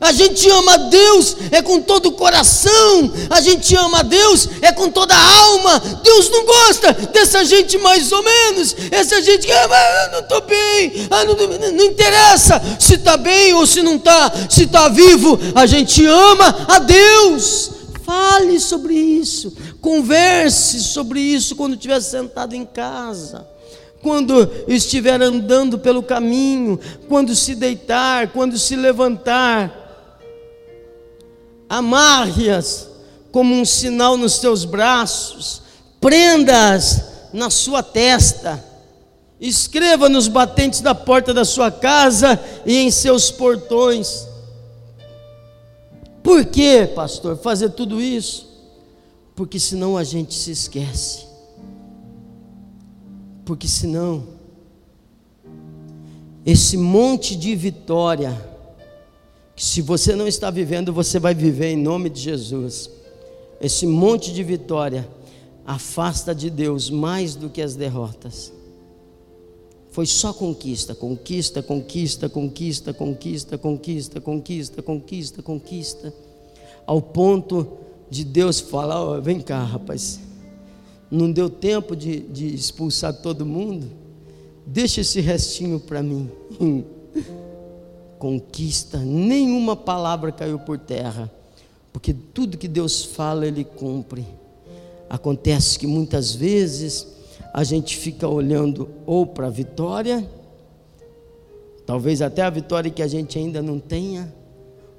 A 0.00 0.12
gente 0.12 0.48
ama 0.48 0.74
a 0.74 0.76
Deus 0.76 1.36
é 1.50 1.60
com 1.60 1.80
todo 1.80 2.06
o 2.06 2.12
coração, 2.12 3.12
a 3.28 3.40
gente 3.40 3.74
ama 3.74 4.00
a 4.00 4.02
Deus 4.02 4.48
é 4.62 4.70
com 4.72 4.90
toda 4.90 5.14
a 5.14 5.38
alma. 5.40 5.78
Deus 6.02 6.30
não 6.30 6.44
gosta 6.44 6.92
dessa 6.92 7.44
gente 7.44 7.76
mais 7.78 8.12
ou 8.12 8.22
menos, 8.22 8.76
essa 8.90 9.20
gente 9.20 9.46
que 9.46 9.52
ah, 9.52 10.08
não 10.12 10.20
estou 10.20 10.40
bem, 10.42 11.08
ah, 11.10 11.24
não, 11.24 11.34
não, 11.72 11.84
interessa 11.84 12.60
se 12.78 12.94
está 12.94 13.16
bem 13.16 13.54
ou 13.54 13.66
se 13.66 13.82
não 13.82 13.96
está, 13.96 14.32
se 14.48 14.64
está 14.64 14.88
vivo, 14.88 15.38
a 15.54 15.66
gente 15.66 16.04
ama 16.06 16.66
a 16.68 16.78
Deus. 16.78 17.70
Fale 18.04 18.58
sobre 18.58 18.94
isso, 18.94 19.52
converse 19.82 20.80
sobre 20.80 21.20
isso 21.20 21.54
quando 21.54 21.74
estiver 21.74 22.00
sentado 22.00 22.54
em 22.54 22.64
casa. 22.64 23.46
Quando 24.00 24.48
estiver 24.68 25.20
andando 25.20 25.78
pelo 25.78 26.02
caminho, 26.02 26.78
quando 27.08 27.34
se 27.34 27.54
deitar, 27.54 28.28
quando 28.28 28.56
se 28.56 28.76
levantar 28.76 29.77
amarre-as 31.68 32.88
como 33.30 33.54
um 33.54 33.64
sinal 33.64 34.16
nos 34.16 34.38
teus 34.38 34.64
braços, 34.64 35.62
prenda-as 36.00 37.04
na 37.32 37.50
sua 37.50 37.82
testa, 37.82 38.64
escreva 39.40 40.08
nos 40.08 40.28
batentes 40.28 40.80
da 40.80 40.94
porta 40.94 41.34
da 41.34 41.44
sua 41.44 41.70
casa 41.70 42.40
e 42.64 42.76
em 42.76 42.90
seus 42.90 43.30
portões. 43.30 44.26
Por 46.22 46.44
que, 46.44 46.86
pastor, 46.86 47.36
fazer 47.36 47.70
tudo 47.70 48.00
isso? 48.00 48.48
Porque 49.34 49.60
senão 49.60 49.96
a 49.96 50.04
gente 50.04 50.34
se 50.34 50.50
esquece. 50.50 51.26
Porque 53.44 53.68
senão 53.68 54.38
esse 56.44 56.76
monte 56.76 57.36
de 57.36 57.54
vitória 57.54 58.47
que 59.58 59.64
se 59.64 59.82
você 59.82 60.14
não 60.14 60.28
está 60.28 60.52
vivendo, 60.52 60.92
você 60.92 61.18
vai 61.18 61.34
viver 61.34 61.72
em 61.72 61.76
nome 61.76 62.08
de 62.08 62.20
Jesus. 62.20 62.88
Esse 63.60 63.88
monte 63.88 64.32
de 64.32 64.44
vitória 64.44 65.08
afasta 65.66 66.32
de 66.32 66.48
Deus 66.48 66.88
mais 66.88 67.34
do 67.34 67.50
que 67.50 67.60
as 67.60 67.74
derrotas. 67.74 68.52
Foi 69.90 70.06
só 70.06 70.32
conquista, 70.32 70.94
conquista, 70.94 71.60
conquista, 71.60 72.28
conquista, 72.28 72.92
conquista, 72.92 73.58
conquista, 73.58 74.20
conquista, 74.20 74.80
conquista, 74.80 75.42
conquista, 75.42 76.14
ao 76.86 77.02
ponto 77.02 77.66
de 78.08 78.22
Deus 78.22 78.60
falar: 78.60 79.02
oh, 79.02 79.20
vem 79.20 79.40
cá, 79.40 79.64
rapaz, 79.64 80.20
não 81.10 81.32
deu 81.32 81.50
tempo 81.50 81.96
de, 81.96 82.20
de 82.20 82.54
expulsar 82.54 83.12
todo 83.12 83.44
mundo, 83.44 83.88
deixa 84.64 85.00
esse 85.00 85.20
restinho 85.20 85.80
para 85.80 86.00
mim. 86.00 86.30
conquista, 88.18 88.98
nenhuma 88.98 89.76
palavra 89.76 90.32
caiu 90.32 90.58
por 90.58 90.78
terra, 90.78 91.30
porque 91.92 92.12
tudo 92.12 92.58
que 92.58 92.68
Deus 92.68 93.04
fala, 93.04 93.46
Ele 93.46 93.64
cumpre. 93.64 94.26
Acontece 95.08 95.78
que 95.78 95.86
muitas 95.86 96.34
vezes 96.34 97.06
a 97.54 97.64
gente 97.64 97.96
fica 97.96 98.28
olhando 98.28 98.88
ou 99.06 99.26
para 99.26 99.46
a 99.46 99.50
vitória, 99.50 100.28
talvez 101.86 102.20
até 102.20 102.42
a 102.42 102.50
vitória 102.50 102.90
que 102.90 103.02
a 103.02 103.08
gente 103.08 103.38
ainda 103.38 103.62
não 103.62 103.78
tenha, 103.78 104.32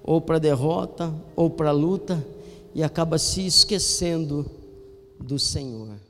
ou 0.04 0.20
para 0.20 0.38
a 0.38 0.40
derrota, 0.40 1.14
ou 1.36 1.50
para 1.50 1.70
a 1.70 1.74
luta, 1.74 2.26
e 2.74 2.82
acaba 2.82 3.18
se 3.18 3.46
esquecendo 3.46 4.50
do 5.20 5.38
Senhor. 5.38 6.09